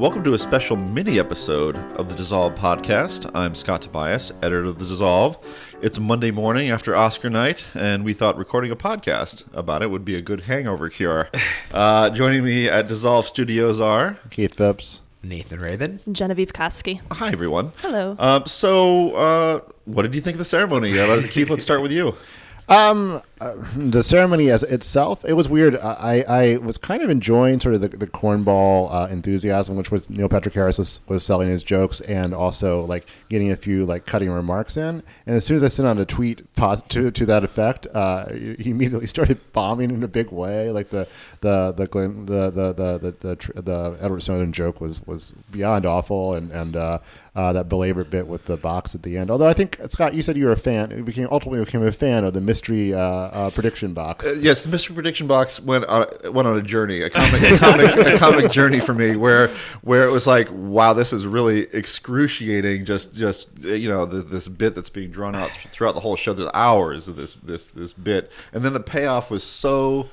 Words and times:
Welcome 0.00 0.24
to 0.24 0.32
a 0.32 0.38
special 0.38 0.76
mini 0.76 1.18
episode 1.18 1.76
of 1.98 2.08
the 2.08 2.14
Dissolve 2.14 2.54
podcast. 2.54 3.30
I'm 3.34 3.54
Scott 3.54 3.82
Tobias, 3.82 4.32
editor 4.42 4.64
of 4.64 4.78
the 4.78 4.86
Dissolve. 4.86 5.36
It's 5.82 5.98
Monday 5.98 6.30
morning 6.30 6.70
after 6.70 6.96
Oscar 6.96 7.28
night, 7.28 7.66
and 7.74 8.02
we 8.02 8.14
thought 8.14 8.38
recording 8.38 8.70
a 8.70 8.76
podcast 8.76 9.44
about 9.52 9.82
it 9.82 9.90
would 9.90 10.06
be 10.06 10.14
a 10.16 10.22
good 10.22 10.40
hangover 10.40 10.88
cure. 10.88 11.28
Uh, 11.72 12.08
joining 12.10 12.42
me 12.42 12.66
at 12.68 12.88
Dissolve 12.88 13.26
Studios 13.26 13.78
are 13.78 14.16
Keith 14.30 14.54
Phipps. 14.54 15.02
Nathan 15.22 15.60
Rabin. 15.60 16.00
Genevieve 16.10 16.52
Koski. 16.54 17.00
hi 17.12 17.30
everyone. 17.30 17.72
Hello. 17.76 18.16
Um, 18.18 18.46
so, 18.46 19.14
uh, 19.14 19.60
what 19.84 20.02
did 20.02 20.14
you 20.14 20.20
think 20.22 20.34
of 20.34 20.38
the 20.38 20.44
ceremony? 20.46 20.98
Uh, 20.98 21.22
Keith, 21.28 21.50
let's 21.50 21.62
start 21.62 21.82
with 21.82 21.92
you. 21.92 22.14
Um, 22.70 23.20
uh, 23.40 23.54
the 23.76 24.02
ceremony 24.02 24.50
as 24.50 24.62
itself, 24.62 25.24
it 25.24 25.32
was 25.32 25.48
weird. 25.48 25.76
I, 25.76 26.24
I 26.28 26.56
was 26.58 26.78
kind 26.78 27.02
of 27.02 27.10
enjoying 27.10 27.60
sort 27.60 27.74
of 27.74 27.80
the, 27.80 27.88
the 27.88 28.06
cornball 28.06 28.92
uh, 28.92 29.08
enthusiasm, 29.10 29.76
which 29.76 29.90
was 29.90 30.10
Neil 30.10 30.28
Patrick 30.28 30.54
Harris 30.54 30.78
was, 30.78 31.00
was 31.08 31.24
selling 31.24 31.48
his 31.48 31.62
jokes 31.62 32.00
and 32.02 32.34
also 32.34 32.84
like 32.84 33.06
getting 33.28 33.50
a 33.50 33.56
few 33.56 33.86
like 33.86 34.04
cutting 34.04 34.30
remarks 34.30 34.76
in. 34.76 35.02
And 35.26 35.36
as 35.36 35.44
soon 35.44 35.56
as 35.56 35.64
I 35.64 35.68
sent 35.68 35.88
out 35.88 35.98
a 35.98 36.04
tweet 36.04 36.52
pos- 36.54 36.82
to 36.82 37.10
to 37.10 37.26
that 37.26 37.44
effect, 37.44 37.86
uh, 37.94 38.30
he 38.32 38.70
immediately 38.70 39.06
started 39.08 39.40
bombing 39.52 39.90
in 39.90 40.02
a 40.02 40.08
big 40.08 40.30
way. 40.30 40.70
Like 40.70 40.90
the 40.90 41.08
the 41.40 41.72
the 41.72 41.86
Glenn, 41.86 42.26
the, 42.26 42.50
the 42.50 42.72
the 42.72 42.98
the 42.98 43.36
the, 43.36 43.62
the 43.62 43.98
Edward 44.00 44.22
Snowden 44.22 44.52
joke 44.52 44.80
was 44.80 45.06
was 45.06 45.32
beyond 45.50 45.86
awful, 45.86 46.34
and 46.34 46.50
and 46.52 46.76
uh, 46.76 46.98
uh, 47.34 47.52
that 47.52 47.68
belabored 47.68 48.10
bit 48.10 48.26
with 48.26 48.44
the 48.46 48.56
box 48.56 48.94
at 48.94 49.02
the 49.02 49.16
end. 49.16 49.30
Although 49.30 49.48
I 49.48 49.52
think 49.52 49.78
Scott, 49.88 50.14
you 50.14 50.22
said 50.22 50.36
you 50.36 50.46
were 50.46 50.52
a 50.52 50.56
fan. 50.56 50.90
You 50.90 51.04
became 51.04 51.28
ultimately 51.30 51.64
became 51.64 51.86
a 51.86 51.92
fan 51.92 52.24
of 52.24 52.34
the 52.34 52.40
mystery 52.40 52.92
uh, 53.30 53.50
prediction 53.50 53.94
box. 53.94 54.26
Uh, 54.26 54.36
yes, 54.38 54.62
the 54.62 54.68
mystery 54.68 54.94
prediction 54.94 55.26
box 55.26 55.60
went 55.60 55.84
on 55.86 56.06
went 56.32 56.46
on 56.46 56.56
a 56.56 56.62
journey, 56.62 57.00
a 57.00 57.10
comic, 57.10 57.42
a 57.42 57.56
comic, 57.58 57.96
a 57.96 58.18
comic 58.18 58.50
journey 58.50 58.80
for 58.80 58.92
me, 58.92 59.16
where 59.16 59.48
where 59.82 60.06
it 60.06 60.10
was 60.10 60.26
like, 60.26 60.48
wow, 60.52 60.92
this 60.92 61.12
is 61.12 61.26
really 61.26 61.60
excruciating. 61.72 62.84
Just 62.84 63.14
just 63.14 63.48
uh, 63.64 63.68
you 63.68 63.88
know, 63.88 64.04
the, 64.04 64.20
this 64.20 64.48
bit 64.48 64.74
that's 64.74 64.90
being 64.90 65.10
drawn 65.10 65.34
out 65.34 65.50
throughout 65.50 65.94
the 65.94 66.00
whole 66.00 66.16
show. 66.16 66.32
There's 66.32 66.50
hours 66.54 67.08
of 67.08 67.16
this 67.16 67.34
this 67.42 67.68
this 67.68 67.92
bit, 67.92 68.30
and 68.52 68.64
then 68.64 68.72
the 68.72 68.80
payoff 68.80 69.30
was 69.30 69.44
so 69.44 70.08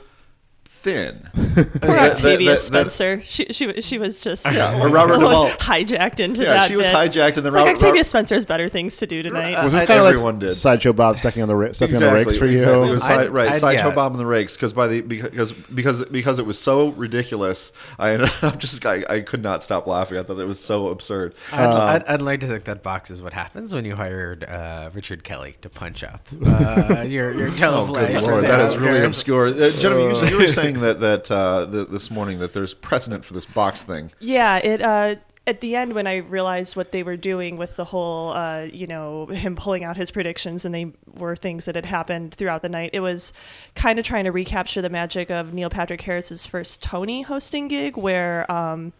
thin. 0.87 1.29
Poor 1.33 1.95
That- 1.95 2.11
Octavia 2.13 2.47
that- 2.49 2.53
that- 2.53 2.59
Spencer. 2.59 3.21
She, 3.25 3.45
she 3.51 3.81
she 3.81 3.97
was 3.97 4.19
just 4.19 4.45
Yeah, 4.51 4.81
or 4.81 4.89
Robert 4.89 5.15
Duvall. 5.19 5.49
hijacked 5.51 6.19
into 6.19 6.43
Yeah, 6.43 6.53
that. 6.53 6.67
she 6.67 6.75
was 6.75 6.85
bit. 6.87 6.95
hijacked, 6.95 7.35
and 7.37 7.45
then 7.45 7.47
it's 7.47 7.55
like 7.55 7.55
Robert- 7.55 7.71
Octavia 7.71 7.91
Robert- 7.93 8.03
Spencer 8.05 8.35
has 8.35 8.45
better 8.45 8.69
things 8.69 8.97
to 8.97 9.07
do 9.07 9.21
tonight. 9.23 9.61
was 9.63 9.73
I- 9.75 9.79
this 9.81 9.87
kind 9.87 9.99
of 10.01 10.05
everyone 10.07 10.35
like 10.39 10.47
did. 10.49 10.55
sideshow 10.55 10.93
Bob 10.93 11.17
stepping 11.17 11.41
on 11.41 11.47
the 11.49 11.55
ra- 11.55 11.71
stepping 11.71 11.95
on 11.97 12.01
the 12.03 12.13
rakes 12.13 12.37
for 12.37 12.45
you? 12.45 12.57
Exactly. 12.59 12.87
It 12.87 12.91
was 12.91 13.03
I'd- 13.03 13.13
side, 13.25 13.29
right, 13.31 13.55
sideshow 13.55 13.87
I'd- 13.87 13.95
bomb 13.95 14.13
in 14.13 14.17
the 14.19 14.25
rakes 14.25 14.55
because 14.55 14.73
by 14.73 14.87
the 14.87 15.01
because 15.01 15.51
because 15.53 16.05
because 16.05 16.39
it 16.39 16.45
was 16.45 16.59
so 16.59 16.89
ridiculous. 16.89 17.71
I 17.99 18.11
ended 18.11 18.29
up 18.41 18.57
just 18.59 18.85
I, 18.85 19.03
I 19.09 19.21
could 19.21 19.43
not 19.43 19.63
stop 19.63 19.87
laughing. 19.87 20.17
I 20.17 20.23
thought 20.23 20.39
it 20.39 20.47
was 20.47 20.59
so 20.59 20.89
absurd. 20.89 21.35
I'd, 21.51 21.65
Um, 21.65 21.81
I'd, 21.81 22.03
I'd 22.05 22.21
like 22.21 22.39
to 22.41 22.47
think 22.47 22.63
that 22.65 22.83
box 22.83 23.11
is 23.11 23.21
what 23.21 23.33
happens 23.33 23.73
when 23.75 23.83
you 23.85 23.95
hired 23.95 24.43
uh, 24.45 24.89
Richard 24.93 25.23
Kelly 25.23 25.55
to 25.61 25.69
punch 25.69 26.03
up 26.03 26.25
uh, 26.45 27.03
your 27.07 27.33
your 27.33 27.47
Oh, 27.47 27.51
teleplay. 27.51 28.07
good 28.13 28.23
lord, 28.23 28.43
that 28.43 28.59
is 28.61 28.77
really 28.77 29.03
obscure. 29.03 29.47
Uh, 29.47 29.69
Genevieve, 29.71 30.23
you, 30.23 30.37
you 30.37 30.37
were 30.37 30.47
saying 30.47 30.76
that 30.81 30.99
that 30.99 31.31
uh, 31.31 31.67
th- 31.69 31.87
this 31.89 32.11
morning 32.11 32.39
that 32.39 32.53
there's 32.53 32.73
precedent 32.73 33.25
for 33.25 33.33
this 33.33 33.45
box 33.45 33.83
thing. 33.83 34.11
Yeah, 34.19 34.57
it 34.57 34.81
uh 34.81 35.15
at 35.47 35.61
the 35.61 35.77
end 35.77 35.93
when 35.93 36.07
I 36.07 36.17
realized 36.17 36.75
what 36.75 36.91
they 36.91 37.03
were 37.03 37.15
doing 37.15 37.55
with 37.55 37.77
the 37.77 37.85
whole 37.85 38.33
uh, 38.33 38.63
you 38.63 38.85
know, 38.85 39.27
him 39.27 39.55
pulling 39.55 39.85
out 39.85 39.95
his 39.95 40.11
predictions 40.11 40.65
and 40.65 40.75
they 40.75 40.91
were 41.15 41.37
things 41.37 41.65
that 41.65 41.75
had 41.75 41.85
happened 41.85 42.35
throughout 42.35 42.61
the 42.61 42.69
night, 42.69 42.89
it 42.91 42.99
was 42.99 43.31
kind 43.73 43.97
of 43.97 44.03
trying 44.03 44.25
to 44.25 44.31
recapture 44.31 44.81
the 44.81 44.89
magic 44.89 45.31
of 45.31 45.53
Neil 45.53 45.69
Patrick 45.69 46.01
Harris's 46.01 46.45
first 46.45 46.83
Tony 46.83 47.21
hosting 47.21 47.69
gig 47.69 47.95
where 47.95 48.49
um 48.51 48.91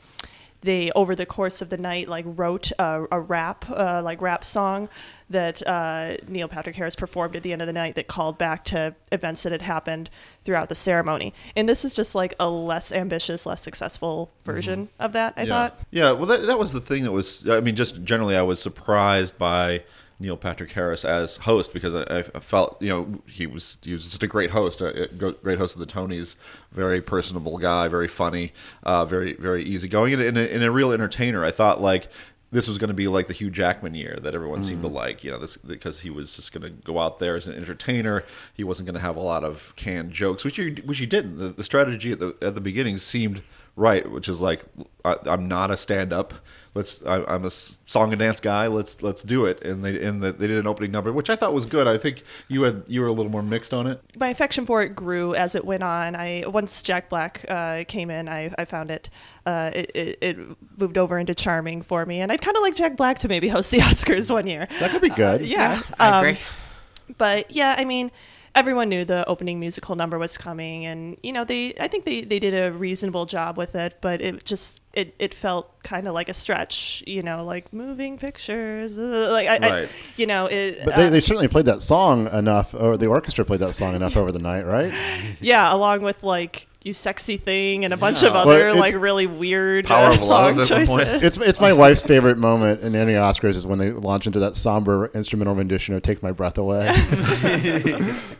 they 0.62 0.92
over 0.92 1.16
the 1.16 1.26
course 1.26 1.62
of 1.62 1.70
the 1.70 1.78
night 1.78 2.08
like 2.08 2.26
wrote 2.28 2.72
a, 2.80 3.06
a 3.12 3.20
rap 3.20 3.66
uh, 3.70 4.02
like 4.04 4.22
rap 4.22 4.44
song 4.44 4.90
that 5.30 5.66
uh, 5.68 6.16
Neil 6.28 6.48
Patrick 6.48 6.76
Harris 6.76 6.96
performed 6.96 7.36
at 7.36 7.44
the 7.44 7.52
end 7.52 7.62
of 7.62 7.68
the 7.68 7.74
night 7.74 7.96
that 7.96 8.08
called 8.08 8.38
back 8.38 8.64
to 8.66 8.96
events 9.12 9.44
that 9.44 9.52
had 9.52 9.62
happened 9.62 10.10
throughout 10.44 10.70
the 10.70 10.76
ceremony. 10.76 11.34
And 11.56 11.68
this 11.68 11.84
is 11.84 11.94
just 11.94 12.16
like 12.16 12.34
a 12.40 12.50
less 12.50 12.92
ambitious, 12.92 13.46
less 13.46 13.62
successful 13.62 14.32
version 14.46 14.90
of 15.00 15.14
that. 15.14 15.34
I 15.36 15.42
yeah. 15.42 15.48
thought. 15.48 15.80
Yeah, 15.92 16.12
well, 16.14 16.28
that, 16.28 16.44
that 16.48 16.58
was 16.58 16.72
the 16.72 16.80
thing 16.80 17.04
that 17.04 17.12
was. 17.12 17.48
I 17.50 17.60
mean, 17.60 17.76
just 17.76 18.04
generally, 18.04 18.38
I 18.38 18.42
was 18.42 18.62
surprised 18.62 19.38
by 19.38 19.84
Neil 20.20 20.38
Patrick 20.38 20.72
Harris 20.72 21.06
as 21.06 21.38
host 21.38 21.74
because 21.74 21.94
I, 21.94 22.20
I 22.20 22.40
felt, 22.40 22.82
you 22.82 22.90
know, 22.90 23.22
he 23.28 23.46
was 23.46 23.78
he 23.84 23.94
was 23.94 24.06
just 24.06 24.24
a 24.24 24.28
great 24.28 24.50
host, 24.50 24.82
a 24.82 25.08
great 25.08 25.60
host 25.60 25.76
of 25.76 25.80
the 25.80 25.86
Tonys, 25.86 26.36
very 26.72 27.02
personable 27.02 27.58
guy, 27.60 27.88
very 27.88 28.08
funny, 28.08 28.54
uh, 28.84 29.06
very 29.06 29.34
very 29.34 29.64
easygoing, 29.64 30.14
and, 30.14 30.22
and, 30.22 30.38
a, 30.38 30.54
and 30.54 30.64
a 30.64 30.72
real 30.72 30.92
entertainer. 30.92 31.46
I 31.46 31.52
thought 31.52 31.82
like. 31.82 32.08
This 32.50 32.70
was 32.70 32.78
going 32.78 32.88
to 32.88 32.94
be 32.94 33.10
like 33.10 33.28
the 33.28 33.34
Hugh 33.34 33.50
Jackman 33.50 33.94
year 33.94 34.18
that 34.22 34.34
everyone 34.34 34.64
seemed 34.64 34.82
to 34.82 34.88
like, 34.88 35.22
you 35.22 35.32
know, 35.32 35.38
this 35.38 35.58
because 35.58 36.00
he 36.00 36.10
was 36.10 36.34
just 36.34 36.54
going 36.54 36.62
to 36.62 36.70
go 36.70 36.98
out 36.98 37.20
there 37.20 37.36
as 37.36 37.50
an 37.50 37.56
entertainer. 37.56 38.24
He 38.54 38.64
wasn't 38.64 38.88
going 38.88 38.94
to 38.96 39.02
have 39.02 39.18
a 39.18 39.22
lot 39.22 39.44
of 39.44 39.74
canned 39.76 40.14
jokes, 40.14 40.46
which 40.46 40.56
he 40.56 40.76
which 40.86 41.00
he 41.00 41.06
didn't. 41.06 41.36
The, 41.36 41.50
the 41.50 41.66
strategy 41.66 42.14
at 42.14 42.20
the 42.20 42.38
at 42.42 42.56
the 42.56 42.62
beginning 42.62 43.00
seemed 43.00 43.42
right, 43.78 44.10
which 44.12 44.28
is 44.28 44.42
like 44.42 44.66
I, 45.06 45.16
I'm 45.26 45.48
not 45.48 45.72
a 45.72 45.78
stand 45.78 46.12
up. 46.12 46.34
Let's 46.74 47.02
I, 47.06 47.24
I'm 47.24 47.46
a 47.46 47.50
song 47.50 48.12
and 48.12 48.20
dance 48.20 48.40
guy. 48.40 48.68
Let's 48.68 49.02
let's 49.02 49.24
do 49.24 49.46
it. 49.46 49.64
And 49.64 49.84
they 49.84 50.04
and 50.04 50.22
the, 50.22 50.32
they 50.32 50.48
did 50.48 50.60
an 50.60 50.68
opening 50.68 50.92
number, 50.92 51.14
which 51.14 51.30
I 51.30 51.36
thought 51.36 51.54
was 51.54 51.66
good. 51.66 51.88
I 51.88 51.98
think 51.98 52.24
you 52.50 52.64
had 52.64 52.84
you 52.88 53.02
were 53.02 53.08
a 53.08 53.14
little 53.14 53.32
more 53.32 53.42
mixed 53.42 53.74
on 53.74 53.88
it. 53.88 54.02
my 54.20 54.30
affection 54.30 54.66
for 54.66 54.82
it 54.82 54.96
grew 54.96 55.34
as 55.34 55.56
it 55.56 55.64
went 55.64 55.84
on. 55.84 56.16
I 56.16 56.44
once 56.48 56.82
Jack 56.82 57.10
Black 57.10 57.46
uh, 57.48 57.86
came 57.88 58.12
in, 58.12 58.28
I, 58.28 58.54
I 58.58 58.66
found 58.66 58.92
it, 58.92 59.10
uh, 59.46 59.72
it, 59.74 59.92
it 59.96 60.18
it 60.22 60.38
moved 60.78 60.98
over 60.98 61.18
into 61.18 61.34
charming 61.34 61.82
for 61.82 62.06
me, 62.06 62.20
and 62.20 62.32
I'd 62.32 62.42
kind 62.42 62.58
of 62.58 62.62
like 62.62 62.76
Jack 62.76 62.98
Black 62.98 63.20
to 63.20 63.28
maybe 63.28 63.48
host 63.48 63.72
the 63.72 63.78
Oscars 63.80 64.30
one 64.30 64.46
year. 64.46 64.68
That 64.80 64.92
could 64.92 65.02
be 65.02 65.10
good. 65.10 65.42
Yeah, 65.42 65.82
I 66.00 66.10
um, 66.10 66.26
agree. 66.26 66.40
But 67.18 67.52
yeah, 67.52 67.76
I 67.78 67.86
mean, 67.86 68.12
everyone 68.58 68.90
knew 68.90 69.06
the 69.06 69.26
opening 69.28 69.60
musical 69.60 69.96
number 69.96 70.18
was 70.18 70.38
coming, 70.38 70.86
and 70.86 71.18
you 71.22 71.32
know 71.32 71.46
they 71.46 71.76
I 71.80 71.88
think 71.88 72.06
they 72.06 72.22
they 72.22 72.40
did 72.40 72.54
a 72.54 72.72
reasonable 72.72 73.26
job 73.26 73.56
with 73.56 73.76
it, 73.76 73.98
but 74.02 74.20
it 74.20 74.44
just 74.44 74.82
it 74.98 75.14
it 75.20 75.34
felt 75.36 75.82
kind 75.84 76.08
of 76.08 76.16
like 76.16 76.28
a 76.28 76.34
stretch, 76.34 77.04
you 77.06 77.22
know, 77.22 77.46
like 77.46 77.72
moving 77.72 78.18
pictures, 78.18 78.96
blah, 78.96 79.04
like 79.32 79.48
I, 79.48 79.84
I 79.84 79.88
you 80.16 80.26
know 80.26 80.48
it. 80.48 80.84
But 80.84 80.96
they, 80.96 81.06
uh, 81.06 81.10
they 81.12 81.22
certainly 81.22 81.48
played 81.48 81.66
that 81.66 81.84
song 81.84 82.26
enough, 82.34 82.74
or 82.74 82.98
the 82.98 83.06
orchestra 83.06 83.46
played 83.46 83.60
that 83.60 83.76
song 83.76 83.94
enough 83.94 84.18
over 84.18 84.32
the 84.32 84.40
night, 84.40 84.64
right? 84.64 84.92
Yeah, 85.40 85.72
along 85.72 86.02
with 86.02 86.24
like 86.24 86.66
"You 86.82 86.94
Sexy 86.94 87.38
Thing" 87.38 87.86
and 87.86 87.94
a 87.94 87.98
bunch 87.98 88.24
Yeah. 88.24 88.30
of 88.30 88.36
other 88.36 88.70
it's- 88.70 88.76
like 88.76 88.96
really 88.96 89.28
weird 89.28 89.86
Power 89.86 90.14
uh, 90.14 90.18
song 90.18 90.60
at 90.60 90.68
point. 90.68 90.88
choices. 90.88 91.24
It's 91.24 91.38
it's 91.38 91.60
my 91.62 91.74
wife's 91.74 92.02
favorite 92.02 92.40
moment 92.40 92.82
in 92.82 92.96
any 92.96 93.14
Oscars 93.14 93.54
is 93.54 93.68
when 93.68 93.78
they 93.78 93.92
launch 93.92 94.26
into 94.26 94.40
that 94.40 94.56
somber 94.56 95.12
instrumental 95.14 95.54
rendition 95.54 95.94
of 95.94 96.02
"Take 96.02 96.24
My 96.24 96.32
Breath 96.32 96.58
Away." 96.58 96.88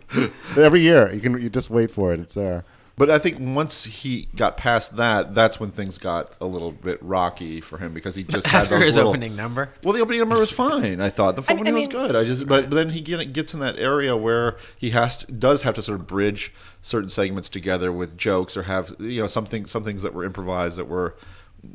Every 0.58 0.82
year, 0.82 1.14
you 1.14 1.20
can 1.22 1.40
you 1.40 1.52
just 1.52 1.70
wait 1.70 1.92
for 1.92 2.14
it. 2.14 2.20
It's 2.20 2.34
there. 2.34 2.66
But 2.98 3.12
I 3.12 3.20
think 3.20 3.38
once 3.40 3.84
he 3.84 4.28
got 4.36 4.58
past 4.58 4.96
that, 4.96 5.36
that's 5.36 5.60
when 5.60 5.70
things 5.70 6.00
got 6.00 6.34
a 6.42 6.48
little 6.48 6.72
bit 6.72 7.02
rocky 7.04 7.62
for 7.62 7.78
him 7.78 7.94
because 7.94 8.16
he 8.16 8.24
just 8.24 8.48
had 8.48 8.64
After 8.64 8.80
those 8.80 8.86
his 8.86 8.96
little, 8.96 9.12
opening 9.12 9.36
number. 9.36 9.70
Well, 9.84 9.94
the 9.94 10.02
opening 10.02 10.20
number 10.20 10.40
was 10.40 10.52
fine. 10.52 11.00
I 11.00 11.10
thought 11.10 11.36
the 11.36 11.44
opening 11.44 11.76
I 11.76 11.78
was 11.78 11.88
good. 11.88 12.16
I 12.16 12.24
just, 12.24 12.48
but, 12.48 12.72
but 12.72 12.76
then 12.76 12.90
he 12.90 13.02
gets 13.02 13.54
in 13.54 13.60
that 13.60 13.78
area 13.78 14.18
where 14.18 14.58
he 14.78 14.90
has 14.90 15.18
to, 15.18 15.32
does 15.32 15.62
have 15.62 15.76
to 15.76 15.84
sort 15.84 16.00
of 16.00 16.08
bridge 16.08 16.52
certain 16.82 17.10
segments 17.10 17.50
together 17.50 17.92
with 17.92 18.18
jokes 18.18 18.58
or 18.58 18.64
have 18.64 18.96
you 19.00 19.22
know 19.22 19.28
something 19.28 19.68
some 19.68 19.84
things 19.84 20.02
that 20.02 20.16
were 20.16 20.24
improvised 20.24 20.78
that 20.80 20.86
were 20.86 21.16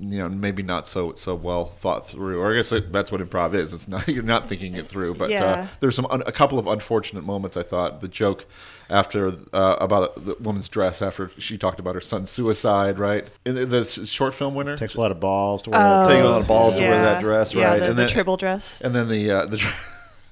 you 0.01 0.19
know 0.19 0.29
maybe 0.29 0.63
not 0.63 0.87
so 0.87 1.15
so 1.15 1.35
well 1.35 1.67
thought 1.67 2.07
through. 2.09 2.41
Or 2.41 2.53
I 2.53 2.57
guess 2.57 2.73
that's 2.91 3.11
what 3.13 3.21
improv 3.21 3.55
is. 3.55 3.73
It's 3.73 3.89
not 3.89 4.07
you're 4.15 4.23
not 4.23 4.49
thinking 4.49 4.77
it 4.77 4.89
through. 4.89 5.15
But 5.15 5.33
uh, 5.33 5.67
there's 5.81 5.95
some 5.97 6.07
un, 6.11 6.23
a 6.27 6.33
couple 6.33 6.59
of 6.59 6.67
unfortunate 6.67 7.25
moments. 7.25 7.57
I 7.57 7.63
thought 7.63 8.01
the 8.01 8.09
joke 8.09 8.47
after 8.91 9.33
uh, 9.53 9.77
about 9.81 10.25
the 10.27 10.37
woman's 10.41 10.69
dress 10.69 11.01
after 11.03 11.31
she 11.39 11.57
talked 11.57 11.81
about 11.81 11.95
her 11.95 12.01
son's 12.01 12.31
suicide, 12.31 12.99
right? 12.99 13.27
In 13.47 13.55
the, 13.55 13.65
the 13.67 13.85
short 13.85 14.35
film 14.35 14.55
winner. 14.55 14.77
Takes 14.77 14.97
a 14.97 15.01
lot 15.01 15.11
of 15.13 15.21
balls 15.21 15.63
to 15.63 15.71
wear. 15.71 15.81
Oh, 15.81 16.09
that 16.09 16.15
a 16.17 16.21
dress. 16.21 16.25
lot 16.33 16.41
of 16.43 16.49
balls 16.49 16.75
to 16.77 16.81
wear 16.83 17.03
that 17.03 17.21
dress, 17.21 17.55
yeah, 17.55 17.65
right? 17.71 17.79
The, 17.81 17.87
And 17.87 17.93
the 17.99 18.03
then- 18.03 18.09
tribble 18.11 18.37
dress. 18.37 18.81
and 18.83 18.95
then 18.95 19.09
the 19.09 19.31
uh, 19.31 19.47
the 19.47 19.57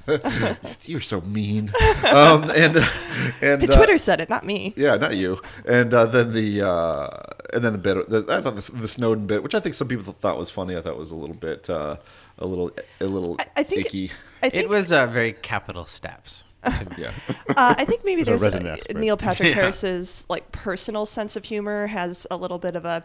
you're 0.84 1.00
so 1.00 1.20
mean 1.22 1.70
um, 2.06 2.44
and 2.50 2.76
and 3.42 3.62
uh, 3.62 3.66
Twitter 3.76 3.98
said 3.98 4.20
it, 4.20 4.28
not 4.28 4.44
me. 4.44 4.72
yeah 4.76 4.96
not 4.96 5.16
you 5.16 5.40
and 5.66 5.92
uh, 5.94 6.06
then 6.06 6.32
the 6.32 6.62
uh, 6.66 7.08
and 7.52 7.62
then 7.62 7.72
the 7.72 7.78
bit 7.78 8.08
the, 8.08 8.24
I 8.28 8.40
thought 8.40 8.56
the, 8.56 8.72
the 8.72 8.88
Snowden 8.88 9.26
bit 9.26 9.42
which 9.42 9.54
I 9.54 9.60
think 9.60 9.74
some 9.74 9.88
people 9.88 10.12
thought 10.12 10.38
was 10.38 10.50
funny 10.50 10.76
I 10.76 10.80
thought 10.80 10.96
was 10.96 11.10
a 11.10 11.16
little 11.16 11.36
bit 11.36 11.68
uh, 11.70 11.96
a 12.38 12.46
little 12.46 12.70
a 13.00 13.06
little 13.06 13.36
I, 13.38 13.46
I 13.58 13.62
think 13.62 13.86
icky 13.86 14.10
I 14.42 14.48
think 14.48 14.64
It 14.64 14.68
was 14.70 14.90
uh, 14.90 15.06
very 15.06 15.32
Capitol 15.34 15.84
Steps. 15.84 16.44
Yeah. 16.98 17.12
Uh, 17.48 17.74
I 17.78 17.84
think 17.86 18.04
maybe 18.04 18.22
there's 18.22 18.42
resident 18.42 18.82
a. 18.90 18.94
Neil 18.94 19.16
Patrick 19.16 19.48
Yeah. 19.50 19.54
Harris's 19.54 20.26
like 20.28 20.50
personal 20.52 21.06
sense 21.06 21.34
of 21.36 21.44
humor 21.44 21.86
has 21.86 22.26
a 22.30 22.36
little 22.36 22.58
bit 22.58 22.76
of 22.76 22.84
a. 22.84 23.04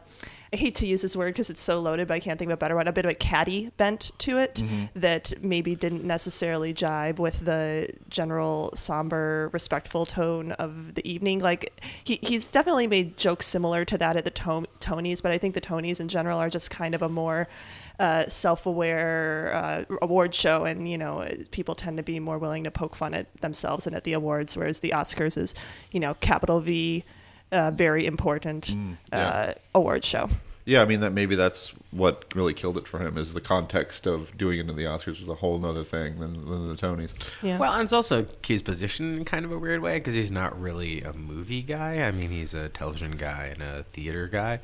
I 0.55 0.57
hate 0.57 0.75
to 0.75 0.87
use 0.87 1.01
this 1.01 1.17
word 1.17 1.33
because 1.33 1.49
it's 1.49 1.59
so 1.59 1.81
loaded, 1.81 2.07
but 2.07 2.13
I 2.13 2.21
can't 2.21 2.39
think 2.39 2.47
of 2.49 2.53
a 2.53 2.57
better 2.57 2.77
one. 2.77 2.87
A 2.87 2.93
bit 2.93 3.03
of 3.03 3.11
a 3.11 3.15
catty 3.15 3.71
bent 3.75 4.11
to 4.19 4.37
it 4.37 4.55
Mm-hmm. 4.55 4.99
that 5.01 5.33
maybe 5.43 5.75
didn't 5.75 6.05
necessarily 6.05 6.71
jibe 6.71 7.19
with 7.19 7.43
the 7.43 7.89
general 8.09 8.71
somber, 8.73 9.49
respectful 9.51 10.05
tone 10.05 10.53
of 10.53 10.95
the 10.95 11.05
evening. 11.05 11.39
Like 11.39 11.73
he, 12.05 12.19
he's 12.21 12.49
definitely 12.51 12.87
made 12.87 13.17
jokes 13.17 13.47
similar 13.47 13.83
to 13.83 13.97
that 13.97 14.15
at 14.15 14.23
the 14.23 14.31
to- 14.31 14.67
Tonys, 14.79 15.21
but 15.21 15.33
I 15.33 15.37
think 15.37 15.55
the 15.55 15.61
Tonys 15.61 15.99
in 15.99 16.07
general 16.07 16.39
are 16.39 16.49
just 16.49 16.69
kind 16.69 16.95
of 16.95 17.01
a 17.01 17.09
more 17.09 17.49
uh, 17.99 18.25
self-aware 18.27 19.51
uh, 19.53 19.95
award 20.01 20.33
show, 20.33 20.63
and 20.63 20.87
you 20.89 20.97
know 20.97 21.27
people 21.51 21.75
tend 21.75 21.97
to 21.97 22.03
be 22.03 22.17
more 22.19 22.37
willing 22.37 22.63
to 22.63 22.71
poke 22.71 22.95
fun 22.95 23.13
at 23.13 23.27
themselves 23.41 23.87
and 23.87 23.95
at 23.95 24.05
the 24.05 24.13
awards, 24.13 24.55
whereas 24.55 24.79
the 24.79 24.91
Oscars 24.91 25.37
is, 25.37 25.53
you 25.91 25.99
know, 25.99 26.13
capital 26.15 26.61
V, 26.61 27.03
uh, 27.51 27.71
very 27.71 28.05
important 28.05 28.69
yeah. 29.11 29.27
uh, 29.27 29.53
award 29.73 30.05
show. 30.05 30.29
Yeah, 30.65 30.81
I 30.81 30.85
mean 30.85 31.01
that 31.01 31.13
maybe 31.13 31.35
that's 31.35 31.73
what 31.91 32.25
really 32.35 32.53
killed 32.53 32.77
it 32.77 32.87
for 32.87 32.99
him 32.99 33.17
is 33.17 33.33
the 33.33 33.41
context 33.41 34.07
of 34.07 34.35
doing 34.35 34.59
it 34.59 34.67
in 34.67 34.75
the 34.75 34.83
Oscars 34.83 35.19
was 35.19 35.29
a 35.29 35.35
whole 35.35 35.63
other 35.63 35.83
thing 35.83 36.19
than, 36.19 36.33
than 36.49 36.67
the 36.67 36.75
Tonys. 36.75 37.13
Yeah. 37.43 37.59
Well, 37.59 37.71
and 37.71 37.83
it's 37.83 37.93
also 37.93 38.23
Key's 38.41 38.63
position 38.63 39.15
in 39.15 39.25
kind 39.25 39.45
of 39.45 39.51
a 39.51 39.59
weird 39.59 39.81
way 39.81 39.99
because 39.99 40.15
he's 40.15 40.31
not 40.31 40.59
really 40.59 41.01
a 41.03 41.13
movie 41.13 41.61
guy. 41.61 42.01
I 42.01 42.11
mean, 42.11 42.31
he's 42.31 42.53
a 42.55 42.69
television 42.69 43.11
guy 43.11 43.53
and 43.53 43.61
a 43.61 43.83
theater 43.83 44.27
guy. 44.27 44.59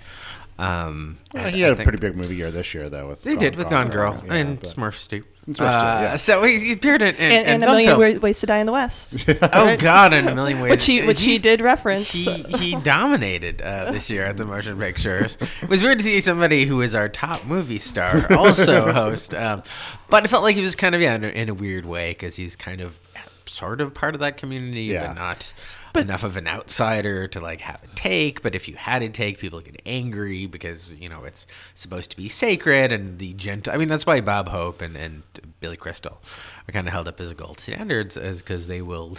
Um, 0.62 1.18
Yeah, 1.34 1.50
he 1.50 1.62
I 1.64 1.68
had 1.68 1.74
a 1.74 1.76
think- 1.76 1.88
pretty 1.90 2.00
big 2.00 2.16
movie 2.16 2.36
year 2.36 2.52
this 2.52 2.74
year, 2.74 2.90
though. 2.90 3.08
With 3.10 3.24
He 3.24 3.36
did 3.36 3.56
with 3.56 3.70
Gone 3.70 3.90
Girl 3.90 4.22
yeah, 4.28 4.34
and 4.36 4.60
but- 4.60 4.70
Smurfs 4.70 5.08
too. 5.08 5.24
And 5.48 5.56
Smurfs 5.56 5.58
too, 5.58 5.64
Uh, 5.88 6.02
yeah. 6.04 6.16
So 6.18 6.44
he, 6.44 6.60
he 6.60 6.74
appeared 6.74 7.02
in, 7.02 7.16
in, 7.16 7.32
and, 7.32 7.48
in 7.48 7.64
a 7.64 7.66
million 7.72 7.98
films. 7.98 8.16
Wa- 8.16 8.20
ways 8.22 8.40
to 8.42 8.46
die 8.46 8.60
in 8.60 8.68
the 8.68 8.72
West, 8.72 9.16
Oh 9.54 9.76
God, 9.78 10.14
in 10.14 10.28
a 10.28 10.36
million 10.36 10.60
ways. 10.60 10.70
which 10.70 10.86
he 10.86 11.02
which 11.02 11.22
he 11.22 11.32
He's- 11.32 11.42
did 11.42 11.62
reference. 11.62 12.12
He 12.12 12.26
he 12.44 12.76
dominated 12.76 13.60
uh, 13.62 13.92
this 13.92 14.10
year 14.10 14.24
at 14.26 14.38
the 14.38 14.46
motion 14.46 14.78
pictures. 14.78 15.40
It 15.64 15.70
was 15.70 15.82
weird 15.82 15.98
to 15.98 16.04
see 16.04 16.22
somebody 16.22 16.66
who 16.66 16.82
is 16.82 16.94
our 16.94 17.10
top 17.10 17.46
movie 17.46 17.80
star 17.80 18.32
also 18.38 18.94
host, 18.94 19.34
um, 19.34 19.64
but 20.10 20.24
it 20.26 20.28
felt 20.28 20.44
like 20.44 20.56
he 20.56 20.62
was 20.64 20.76
kind 20.76 20.94
of 20.94 21.02
yeah 21.02 21.16
in 21.16 21.24
a, 21.24 21.30
in 21.30 21.50
a 21.50 21.54
weird 21.56 21.86
way 21.88 22.12
because 22.12 22.36
he's 22.36 22.56
kind 22.56 22.80
of 22.82 23.00
sort 23.46 23.82
of 23.82 23.94
part 23.94 24.14
of 24.16 24.22
that 24.22 24.38
community, 24.38 24.84
Yeah. 24.84 25.08
but 25.08 25.14
not. 25.16 25.54
But- 25.94 26.04
enough 26.04 26.24
of 26.24 26.38
an 26.38 26.48
outsider 26.48 27.28
to 27.28 27.40
like 27.42 27.60
have 27.62 27.84
a 27.84 27.88
take, 27.98 28.42
but 28.42 28.56
if 28.56 28.70
you 28.70 28.76
had 28.76 29.04
a 29.04 29.10
take, 29.10 29.40
people 29.40 29.60
get 29.60 29.82
angry 29.86 30.46
because 30.46 30.90
you 30.92 31.10
know 31.10 31.26
it's 31.26 31.46
supposed 31.76 32.12
to 32.12 32.18
be 32.18 32.30
sacred 32.30 32.94
and 32.94 33.20
the 33.20 33.34
gentle. 33.34 33.74
I 33.74 33.78
mean, 33.78 33.90
that's 33.90 34.06
why 34.06 34.22
Bob 34.22 34.48
Hope 34.48 34.82
and, 34.82 34.96
and 34.96 35.24
Billy 35.60 35.76
Crystal 35.76 36.22
are 36.68 36.72
kind 36.72 36.88
of 36.88 36.94
held 36.94 37.10
up 37.10 37.20
as 37.20 37.34
gold 37.34 37.60
standards, 37.60 38.16
is 38.16 38.42
because 38.42 38.68
they 38.68 38.82
will 38.82 39.18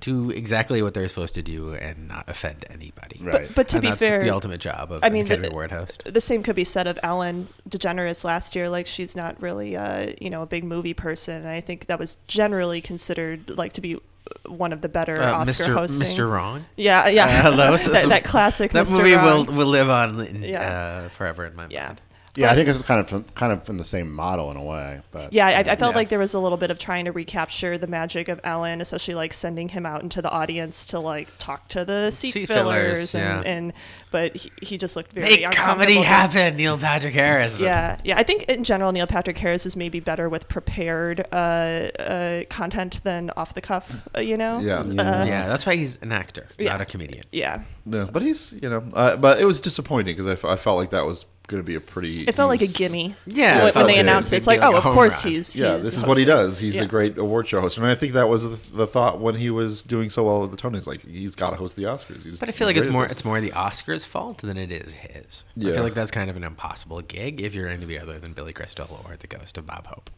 do 0.00 0.30
exactly 0.30 0.82
what 0.82 0.92
they're 0.94 1.08
supposed 1.08 1.34
to 1.34 1.42
do 1.42 1.74
and 1.74 2.06
not 2.08 2.28
offend 2.28 2.64
anybody. 2.70 3.18
Right. 3.22 3.46
but, 3.46 3.54
but 3.54 3.68
to 3.68 3.76
And 3.76 3.82
be 3.82 3.88
that's 3.88 3.98
fair, 3.98 4.22
the 4.22 4.30
ultimate 4.30 4.60
job 4.60 4.92
of 4.92 5.02
I 5.02 5.08
mean, 5.08 5.24
Academy 5.24 5.48
the- 5.48 5.54
Award 5.54 5.70
host. 5.70 6.02
the 6.04 6.20
same 6.20 6.42
could 6.42 6.56
be 6.56 6.64
said 6.64 6.86
of 6.86 6.98
Ellen 7.02 7.48
DeGeneres 7.68 8.24
last 8.24 8.54
year. 8.54 8.68
Like 8.68 8.86
she's 8.86 9.16
not 9.16 9.40
really, 9.40 9.76
uh, 9.76 10.12
you 10.20 10.28
know, 10.30 10.42
a 10.42 10.46
big 10.46 10.64
movie 10.64 10.94
person, 10.94 11.36
and 11.36 11.48
I 11.48 11.60
think 11.60 11.86
that 11.86 11.98
was 11.98 12.18
generally 12.28 12.80
considered 12.80 13.48
like 13.50 13.72
to 13.74 13.80
be 13.80 13.98
one 14.46 14.72
of 14.72 14.80
the 14.80 14.88
better 14.88 15.22
Uh, 15.22 15.32
Oscar 15.32 15.64
Mr. 15.64 15.72
hosting. 15.74 16.06
Mr. 16.08 16.30
Wrong. 16.30 16.64
Yeah, 16.76 17.08
yeah. 17.08 17.26
Uh, 17.26 17.42
hello. 17.42 17.76
So- 17.76 17.92
that, 17.92 18.08
that 18.08 18.24
classic. 18.24 18.72
That 18.72 18.86
Mr. 18.86 18.98
movie 18.98 19.12
Wrong. 19.14 19.46
will 19.46 19.54
will 19.54 19.66
live 19.66 19.88
on 19.88 20.20
in, 20.20 20.42
Yeah. 20.42 21.04
uh, 21.06 21.08
forever 21.10 21.46
in 21.46 21.54
my 21.56 21.66
Yeah. 21.70 21.86
mind. 21.86 22.00
Yeah, 22.36 22.50
I 22.52 22.54
think 22.54 22.68
it's 22.68 22.82
kind 22.82 23.00
of 23.00 23.34
kind 23.34 23.52
of 23.52 23.68
in 23.68 23.76
the 23.78 23.84
same 23.84 24.12
model 24.12 24.50
in 24.50 24.56
a 24.56 24.62
way, 24.62 25.00
but 25.10 25.32
Yeah, 25.32 25.46
I, 25.46 25.58
I 25.60 25.76
felt 25.76 25.92
Yeah. 25.92 25.96
like 25.98 26.08
there 26.10 26.18
was 26.18 26.34
a 26.34 26.38
little 26.38 26.58
bit 26.58 26.70
of 26.70 26.78
trying 26.78 27.06
to 27.06 27.12
recapture 27.12 27.78
the 27.78 27.86
magic 27.86 28.28
of 28.28 28.40
Ellen, 28.44 28.80
especially 28.80 29.14
like 29.14 29.32
sending 29.32 29.68
him 29.70 29.86
out 29.86 30.02
into 30.02 30.20
the 30.22 30.30
audience 30.30 30.84
to 30.86 30.98
like 31.00 31.28
talk 31.38 31.68
to 31.68 31.84
the 31.84 32.10
seat, 32.10 32.32
Seat 32.34 32.46
fillers, 32.46 33.12
fillers, 33.12 33.14
and, 33.14 33.44
yeah. 33.44 33.50
and 33.52 33.72
but 34.10 34.36
he, 34.36 34.50
he 34.62 34.78
just 34.78 34.96
looked 34.96 35.12
very 35.12 35.28
Make 35.28 35.50
comedy 35.52 35.96
uncomfortable. 35.98 36.02
happen, 36.02 36.56
Neil 36.56 36.78
Patrick 36.78 37.14
Harris. 37.14 37.60
Yeah, 37.60 37.98
yeah. 38.04 38.18
I 38.18 38.22
think 38.22 38.44
in 38.44 38.64
general, 38.64 38.92
Neil 38.92 39.06
Patrick 39.06 39.36
Harris 39.38 39.66
is 39.66 39.76
maybe 39.76 40.00
better 40.00 40.28
with 40.28 40.48
prepared 40.48 41.26
uh, 41.32 41.34
uh, 41.34 42.44
content 42.48 43.00
than 43.02 43.30
off 43.36 43.54
the 43.54 43.60
cuff. 43.60 44.06
Uh, 44.16 44.20
you 44.20 44.36
know? 44.36 44.60
Yeah. 44.60 44.78
Uh, 44.80 45.24
yeah, 45.24 45.48
that's 45.48 45.66
why 45.66 45.76
he's 45.76 45.98
an 46.02 46.12
actor, 46.12 46.46
Yeah. 46.58 46.70
not 46.72 46.80
a 46.80 46.84
comedian. 46.86 47.24
yeah. 47.32 47.62
No, 47.88 48.06
but 48.12 48.22
he's 48.22 48.52
you 48.60 48.68
know, 48.68 48.82
uh, 48.94 49.16
but 49.16 49.38
it 49.40 49.44
was 49.44 49.60
disappointing 49.60 50.16
because 50.16 50.26
I, 50.26 50.32
f- 50.32 50.44
I 50.44 50.56
felt 50.56 50.76
like 50.76 50.90
that 50.90 51.06
was 51.06 51.24
going 51.46 51.62
to 51.62 51.66
be 51.66 51.74
a 51.74 51.80
pretty. 51.80 52.24
It 52.24 52.34
felt 52.34 52.48
like 52.48 52.62
a 52.62 52.66
gimme. 52.66 53.14
Yeah, 53.26 53.64
when, 53.64 53.74
when 53.74 53.86
they 53.86 53.98
announced 53.98 54.32
it, 54.32 54.36
it's 54.36 54.46
like, 54.46 54.60
oh, 54.62 54.76
of 54.76 54.82
course 54.82 55.24
run. 55.24 55.34
he's. 55.34 55.54
Yeah, 55.56 55.76
he's 55.76 55.84
this 55.84 55.96
is 55.96 56.04
what 56.04 56.16
he 56.16 56.24
does. 56.24 56.58
He's 56.58 56.76
Yeah. 56.76 56.82
a 56.82 56.86
great 56.86 57.18
award 57.18 57.48
show 57.48 57.60
host, 57.60 57.78
and 57.78 57.86
I 57.86 57.94
think 57.94 58.12
that 58.14 58.28
was 58.28 58.42
the, 58.42 58.76
the 58.76 58.86
thought 58.86 59.20
when 59.20 59.34
he 59.36 59.50
was 59.50 59.82
doing 59.82 60.10
so 60.10 60.24
well 60.24 60.40
with 60.42 60.50
the 60.50 60.56
Tonys. 60.56 60.86
Like 60.86 61.02
he's 61.02 61.34
got 61.34 61.50
to 61.50 61.56
host 61.56 61.76
the 61.76 61.84
Oscars. 61.84 62.24
He's, 62.24 62.40
But 62.40 62.48
I 62.48 62.52
feel 62.52 62.66
like 62.66 62.76
it's 62.76 62.88
more 62.88 63.06
it's 63.06 63.24
more 63.24 63.40
the 63.40 63.50
Oscars' 63.52 64.04
fault 64.04 64.38
than 64.38 64.56
it 64.56 64.70
is 64.72 64.92
his. 64.92 65.44
I 65.58 65.72
feel 65.72 65.82
like 65.82 65.94
that's 65.94 66.10
kind 66.10 66.30
of 66.30 66.36
an 66.36 66.44
impossible 66.44 67.00
gig 67.02 67.40
if 67.40 67.54
you're 67.54 67.68
anybody 67.68 67.98
other 67.98 68.18
than 68.18 68.32
Billy 68.32 68.52
Crystal 68.52 69.00
or 69.04 69.16
the 69.16 69.26
ghost 69.26 69.58
of 69.58 69.66
Bob 69.66 69.86
Hope. 69.86 70.10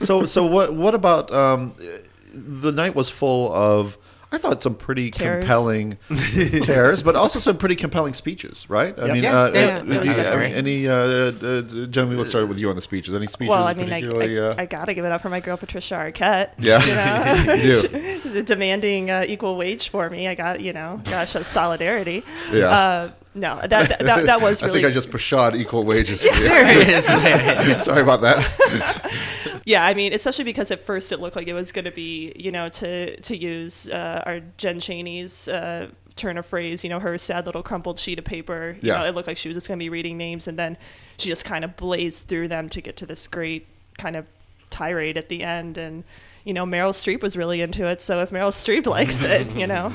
so 0.00 0.24
so 0.24 0.46
what 0.46 0.74
what 0.74 0.94
about 0.94 1.32
um, 1.32 1.74
the 2.32 2.72
night 2.72 2.94
was 2.94 3.10
full 3.10 3.52
of 3.52 3.96
I 4.32 4.38
thought 4.38 4.62
some 4.62 4.74
pretty 4.74 5.10
Tears. 5.12 5.40
compelling 5.40 5.98
tears, 6.62 7.02
but 7.02 7.14
also 7.14 7.38
some 7.38 7.56
pretty 7.56 7.76
compelling 7.76 8.12
speeches, 8.12 8.68
right? 8.68 8.92
I 8.98 9.04
Yep. 9.06 9.12
mean, 9.14 9.22
Yeah, 9.22 9.30
uh, 9.40 9.50
yeah, 9.54 9.60
uh, 9.60 9.62
yeah, 9.62 9.76
uh, 9.78 9.82
that 10.16 10.36
was 10.36 10.52
any 10.54 10.88
uh, 10.88 10.94
uh, 10.94 11.86
generally 11.86 12.16
let's 12.16 12.30
start 12.30 12.48
with 12.48 12.58
you 12.58 12.68
on 12.68 12.74
the 12.76 12.82
speeches. 12.82 13.14
Any 13.14 13.28
speeches 13.28 13.50
Well, 13.50 13.64
I 13.66 13.72
mean, 13.74 13.84
I, 13.92 14.00
particularly? 14.00 14.40
I, 14.40 14.42
uh, 14.42 14.54
I 14.58 14.66
gotta 14.66 14.94
give 14.94 15.04
it 15.04 15.12
up 15.12 15.20
for 15.22 15.28
my 15.28 15.38
girl 15.40 15.56
Patricia 15.56 15.94
Arquette. 15.94 16.50
Yeah. 16.58 16.84
you 16.84 17.46
know? 17.46 17.54
You 17.62 17.82
do. 18.22 18.42
demanding 18.44 19.10
uh, 19.10 19.24
equal 19.28 19.56
wage 19.56 19.88
for 19.90 20.10
me. 20.10 20.26
I 20.28 20.34
got 20.34 20.60
you 20.60 20.72
know, 20.72 21.00
gosh, 21.04 21.30
show 21.30 21.42
solidarity. 21.42 22.22
Yeah. 22.52 22.66
Uh, 22.68 23.10
no, 23.34 23.60
that, 23.60 23.70
that 23.70 23.98
that 24.00 24.26
that 24.26 24.40
was 24.40 24.60
really. 24.62 24.80
I 24.80 24.82
think 24.82 24.90
I 24.90 24.94
just 24.94 25.10
prashad 25.10 25.54
equal 25.56 25.84
wages. 25.84 26.20
for 26.22 26.26
you. 26.26 26.48
There 26.48 26.66
it 26.66 26.88
is. 26.88 27.84
Sorry 27.84 28.00
about 28.02 28.22
that. 28.22 29.55
Yeah, 29.66 29.84
I 29.84 29.94
mean, 29.94 30.12
especially 30.14 30.44
because 30.44 30.70
at 30.70 30.80
first 30.80 31.10
it 31.12 31.20
looked 31.20 31.34
like 31.36 31.48
it 31.48 31.52
was 31.52 31.72
going 31.72 31.84
to 31.86 31.90
be, 31.90 32.32
you 32.36 32.52
know, 32.52 32.68
to 32.70 33.20
to 33.20 33.36
use 33.36 33.88
uh, 33.90 34.22
our 34.24 34.40
Jen 34.56 34.78
Chaney's 34.80 35.48
uh, 35.48 35.88
turn 36.14 36.38
of 36.38 36.46
phrase, 36.46 36.82
you 36.84 36.88
know, 36.88 37.00
her 37.00 37.18
sad 37.18 37.46
little 37.46 37.64
crumpled 37.64 37.98
sheet 37.98 38.18
of 38.18 38.24
paper. 38.24 38.76
You 38.80 38.92
Yeah. 38.92 38.98
know, 39.00 39.04
it 39.06 39.14
looked 39.16 39.26
like 39.26 39.36
she 39.36 39.48
was 39.48 39.56
just 39.56 39.66
going 39.68 39.78
to 39.78 39.82
be 39.84 39.90
reading 39.90 40.16
names, 40.16 40.46
and 40.46 40.56
then 40.58 40.78
she 41.18 41.28
just 41.28 41.44
kind 41.44 41.64
of 41.64 41.76
blazed 41.76 42.28
through 42.28 42.46
them 42.48 42.68
to 42.70 42.80
get 42.80 42.96
to 42.98 43.06
this 43.06 43.26
great 43.26 43.66
kind 43.98 44.14
of 44.16 44.24
tirade 44.70 45.16
at 45.18 45.28
the 45.28 45.42
end, 45.42 45.76
and. 45.78 46.04
You 46.46 46.54
know, 46.54 46.64
Meryl 46.64 46.92
Streep 46.92 47.22
was 47.22 47.36
really 47.36 47.60
into 47.60 47.84
it, 47.86 48.00
so 48.00 48.20
if 48.22 48.30
Meryl 48.30 48.48
Streep 48.52 48.86
likes 48.96 49.22
it, 49.22 49.50
you 49.56 49.66
know, 49.66 49.92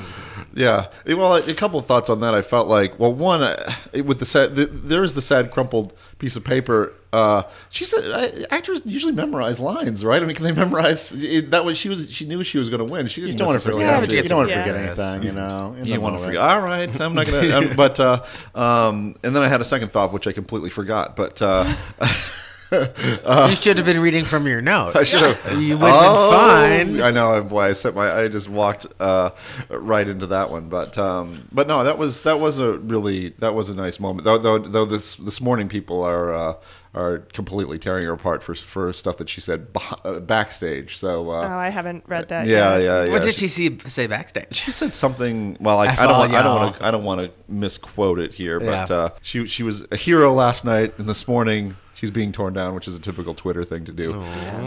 Yeah. 0.54 0.88
Well, 1.06 1.34
a 1.36 1.54
couple 1.54 1.78
of 1.78 1.86
thoughts 1.86 2.10
on 2.10 2.20
that. 2.20 2.34
I 2.34 2.42
felt 2.42 2.68
like, 2.68 2.98
well, 3.00 3.12
one 3.12 3.42
uh, 3.42 3.72
with 4.04 4.18
the 4.18 4.26
sad, 4.26 4.54
the, 4.54 4.66
there 4.66 5.02
is 5.02 5.14
the 5.14 5.22
sad 5.22 5.50
crumpled 5.50 5.94
piece 6.18 6.36
of 6.36 6.44
paper. 6.44 6.94
Uh, 7.10 7.42
she 7.70 7.84
said 7.86 8.04
uh, 8.04 8.46
actors 8.50 8.82
usually 8.84 9.12
memorize 9.14 9.60
lines, 9.60 10.04
right? 10.04 10.22
I 10.22 10.26
mean, 10.26 10.36
can 10.36 10.44
they 10.44 10.52
memorize 10.64 11.10
it, 11.12 11.50
that? 11.52 11.64
Was 11.64 11.78
she 11.78 11.88
was 11.88 12.10
she 12.10 12.26
knew 12.26 12.42
she 12.44 12.58
was 12.58 12.68
going 12.68 12.80
to 12.80 12.84
win. 12.84 13.06
She 13.08 13.22
you 13.22 13.28
didn't 13.28 13.38
just 13.38 13.38
don't 13.38 13.48
want 13.48 13.62
to 13.62 13.70
forget. 13.72 13.88
have 13.90 14.02
but 14.02 14.10
to. 14.10 14.16
you 14.16 14.22
You 14.22 14.28
don't 14.28 14.38
want 14.38 14.50
to 14.50 14.56
forget 14.60 14.76
Yes. 14.76 14.98
anything, 14.98 15.26
you 15.26 15.32
know. 15.32 15.74
in 15.78 15.86
You 15.86 16.00
want 16.02 16.18
to 16.18 16.22
forget? 16.24 16.40
All 16.42 16.60
right, 16.60 17.00
I'm 17.00 17.14
not 17.14 17.26
gonna. 17.26 17.50
um, 17.56 17.76
but 17.76 17.98
uh, 17.98 18.22
um, 18.54 19.16
and 19.22 19.34
then 19.34 19.42
I 19.42 19.48
had 19.48 19.62
a 19.62 19.64
second 19.64 19.88
thought, 19.90 20.12
which 20.12 20.26
I 20.26 20.32
completely 20.32 20.68
forgot. 20.70 21.16
But 21.16 21.40
uh, 22.72 23.46
you 23.50 23.56
should 23.56 23.76
have 23.76 23.86
been 23.86 24.00
reading 24.00 24.24
from 24.24 24.46
your 24.46 24.62
notes. 24.62 24.96
I 25.00 25.04
should 25.04 25.20
have. 25.20 25.60
You 25.62 25.78
would 25.78 25.86
have 25.90 26.02
Oh, 26.04 26.30
been 26.70 26.96
fine. 26.96 27.00
I 27.02 27.10
know, 27.10 27.42
boy. 27.42 27.62
I 27.62 27.72
set 27.72 27.94
my. 27.94 28.10
I 28.22 28.28
just 28.28 28.48
walked 28.48 28.86
uh, 29.00 29.30
right 29.70 30.06
into 30.08 30.26
that 30.28 30.50
one, 30.50 30.68
but 30.68 30.96
um, 30.98 31.48
but 31.52 31.66
no, 31.68 31.84
that 31.84 31.98
was 31.98 32.22
that 32.22 32.40
was 32.40 32.58
a 32.58 32.78
really 32.78 33.30
that 33.38 33.54
was 33.54 33.70
a 33.70 33.74
nice 33.74 34.00
moment. 34.00 34.24
Though 34.24 34.38
though, 34.38 34.58
though 34.58 34.84
this 34.86 35.16
this 35.16 35.40
morning 35.40 35.68
people 35.68 36.02
are 36.02 36.32
uh, 36.34 36.54
are 36.94 37.18
completely 37.32 37.78
tearing 37.78 38.06
her 38.06 38.12
apart 38.12 38.42
for 38.42 38.54
for 38.54 38.92
stuff 38.92 39.16
that 39.18 39.28
she 39.28 39.40
said 39.40 39.72
beh- 39.72 40.00
uh, 40.04 40.20
backstage. 40.20 40.96
So 40.96 41.30
oh, 41.30 41.34
uh, 41.34 41.48
I 41.48 41.68
haven't 41.68 42.04
read 42.06 42.28
that. 42.30 42.46
yeah, 42.46 42.76
yet. 42.76 42.84
yeah, 42.84 43.04
yeah. 43.04 43.12
What 43.12 43.22
did 43.22 43.34
she 43.34 43.48
see, 43.48 43.78
say 43.86 44.06
backstage? 44.06 44.54
She 44.54 44.70
said 44.72 44.94
something. 44.94 45.56
Well, 45.60 45.78
I, 45.78 45.86
F 45.88 46.00
I 46.00 46.06
don't. 46.06 46.34
I 46.34 46.42
don't 46.42 46.56
want 46.56 46.76
to. 46.76 46.84
I 46.86 46.90
don't 46.90 47.04
want 47.04 47.20
to 47.20 47.30
misquote 47.48 48.18
it 48.18 48.32
here, 48.34 48.58
but 48.60 48.88
Yeah. 48.90 48.96
uh, 48.96 49.08
she 49.22 49.46
she 49.46 49.62
was 49.62 49.86
a 49.90 49.96
hero 49.96 50.32
last 50.32 50.64
night, 50.64 50.94
and 50.98 51.08
this 51.08 51.26
morning 51.28 51.76
she's 51.94 52.10
being 52.10 52.32
torn 52.32 52.54
down, 52.54 52.74
which 52.74 52.88
is 52.88 52.96
a 52.96 53.00
typical 53.00 53.34
Twitter 53.34 53.64
thing 53.64 53.84
to 53.84 53.92
do. 53.92 54.14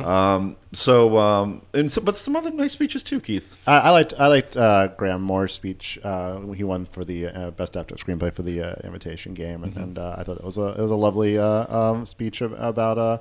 Um, 0.06 0.56
so, 0.72 1.18
um, 1.18 1.62
and 1.74 1.92
so, 1.92 2.02
but 2.02 2.16
some 2.16 2.36
other 2.36 2.52
nice 2.52 2.74
speeches 2.74 3.04
too, 3.04 3.20
Keith. 3.20 3.58
I, 3.68 3.78
I 3.80 3.90
liked 3.92 4.14
I 4.18 4.28
liked 4.28 4.58
uh, 4.58 4.88
Graham 4.90 5.22
Moore's 5.22 5.54
speech. 5.54 6.00
Uh, 6.04 6.40
he 6.52 6.64
won 6.64 6.86
for 6.86 7.04
the 7.04 7.28
uh, 7.28 7.52
best 7.52 7.76
actor 7.76 7.96
screenplay 7.96 8.34
for 8.34 8.44
the 8.44 8.62
uh, 8.62 8.76
Imitation 8.84 9.34
Game, 9.34 9.64
and, 9.64 9.76
and 9.78 9.98
uh, 9.98 10.16
I 10.18 10.24
thought 10.24 10.38
it 10.38 10.44
was 10.44 10.58
a 10.58 10.68
it 10.68 10.82
was 10.82 10.92
a 10.92 10.96
lovely 10.96 11.38
uh, 11.38 11.76
um, 11.76 12.06
speech 12.06 12.42
ab- 12.42 12.56
about. 12.60 12.98
Uh, 12.98 13.18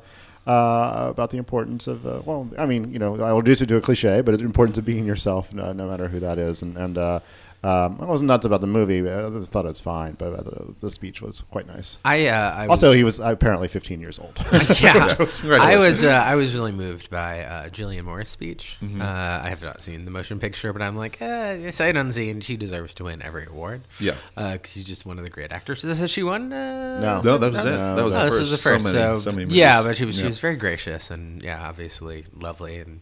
uh, 0.46 1.06
about 1.08 1.30
the 1.30 1.38
importance 1.38 1.86
of 1.86 2.04
uh, 2.06 2.20
well, 2.26 2.46
I 2.58 2.66
mean, 2.66 2.92
you 2.92 2.98
know, 2.98 3.14
I 3.22 3.32
will 3.32 3.38
reduce 3.40 3.62
it 3.62 3.66
to 3.68 3.76
a 3.76 3.80
cliche, 3.80 4.20
but 4.20 4.36
the 4.38 4.44
importance 4.44 4.76
of 4.76 4.84
being 4.84 5.06
yourself, 5.06 5.54
no, 5.54 5.72
no 5.72 5.88
matter 5.88 6.06
who 6.06 6.20
that 6.20 6.38
is, 6.38 6.60
and 6.60 6.76
and 6.76 6.98
uh, 6.98 7.20
Um, 7.64 7.98
I 8.00 8.04
wasn't 8.04 8.28
nuts 8.28 8.44
about 8.44 8.60
the 8.60 8.66
movie. 8.66 9.00
I 9.00 9.30
just 9.30 9.50
thought 9.50 9.64
it 9.64 9.68
was 9.68 9.80
fine, 9.80 10.12
but 10.18 10.26
I 10.34 10.42
was- 10.42 10.80
the 10.82 10.90
speech 10.90 11.22
was 11.22 11.40
quite 11.50 11.66
nice. 11.66 11.96
I, 12.04 12.26
uh, 12.26 12.54
I 12.54 12.66
Also, 12.66 12.88
was, 12.90 12.96
he 12.96 13.04
was 13.04 13.18
apparently 13.20 13.68
15 13.68 14.00
years 14.00 14.18
old. 14.18 14.38
yeah, 14.80 15.14
Congratulations. 15.14 15.42
I 15.50 15.76
was 15.78 16.04
uh, 16.04 16.08
I 16.10 16.34
was 16.34 16.54
really 16.54 16.72
moved 16.72 17.08
by 17.10 17.40
uh, 17.42 17.68
Julianne 17.70 18.04
Moore's 18.04 18.28
speech. 18.28 18.76
Mm-hmm. 18.82 19.00
Uh, 19.00 19.04
I 19.04 19.48
have 19.48 19.62
not 19.62 19.80
seen 19.80 20.04
the 20.04 20.10
motion 20.10 20.38
picture, 20.38 20.72
but 20.74 20.82
I'm 20.82 20.94
like, 20.96 21.20
eh, 21.22 21.70
sight 21.70 21.96
unseen, 21.96 22.40
she 22.42 22.56
deserves 22.58 22.92
to 22.94 23.04
win 23.04 23.22
every 23.22 23.46
award. 23.46 23.80
Yeah. 23.98 24.16
because 24.36 24.70
she's 24.72 24.84
just 24.84 25.06
one 25.06 25.18
of 25.18 25.24
the 25.24 25.30
great 25.30 25.52
actresses. 25.52 25.98
Has 25.98 26.10
she 26.10 26.22
won? 26.22 26.52
Uh, 26.52 27.00
No. 27.00 27.20
No, 27.22 27.38
that 27.38 27.50
was 27.52 27.64
it. 27.64 27.70
No, 27.70 27.96
that 27.96 28.04
was 28.04 28.12
no, 28.12 28.18
the 28.20 28.26
Oh, 28.26 28.26
first. 28.28 28.32
this 28.32 28.40
was 28.40 28.50
the 28.50 28.58
first. 28.58 28.84
So 28.84 28.92
So, 28.92 29.08
many, 29.08 29.20
so 29.20 29.32
many 29.32 29.54
yeah, 29.54 29.82
but 29.82 29.96
she 29.96 30.04
was 30.04 30.16
she 30.16 30.26
was 30.26 30.38
very 30.38 30.56
gracious 30.56 31.10
and 31.10 31.42
yeah, 31.42 31.66
obviously 31.66 32.24
lovely 32.36 32.76
and 32.78 33.00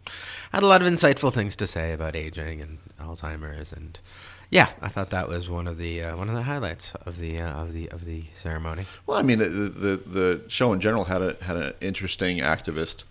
had 0.53 0.63
a 0.63 0.67
lot 0.67 0.83
of 0.83 0.89
insightful 0.89 1.33
things 1.33 1.57
to 1.57 1.67
say 1.67 1.93
about 1.93 2.15
aging 2.15 2.61
and 2.61 2.79
Alzheimer's 3.01 3.73
and 3.73 3.99
yeah, 4.53 4.69
I 4.81 4.89
thought 4.89 5.11
that 5.11 5.29
was 5.29 5.49
one 5.51 5.67
of 5.67 5.77
the 5.79 6.03
uh, 6.05 6.17
one 6.17 6.29
of 6.29 6.35
the 6.37 6.43
highlights 6.45 6.93
of 7.07 7.19
the 7.19 7.41
uh, 7.41 7.63
of 7.63 7.73
the 7.73 7.89
of 7.91 8.05
the 8.05 8.25
ceremony. 8.37 8.85
Well, 9.07 9.19
I 9.19 9.23
mean, 9.23 9.39
the, 9.39 9.47
the 9.47 9.97
the 10.19 10.43
show 10.49 10.73
in 10.75 10.81
general 10.81 11.05
had 11.05 11.23
a 11.23 11.37
had 11.43 11.57
an 11.57 11.73
interesting 11.81 12.39
activist 12.39 13.05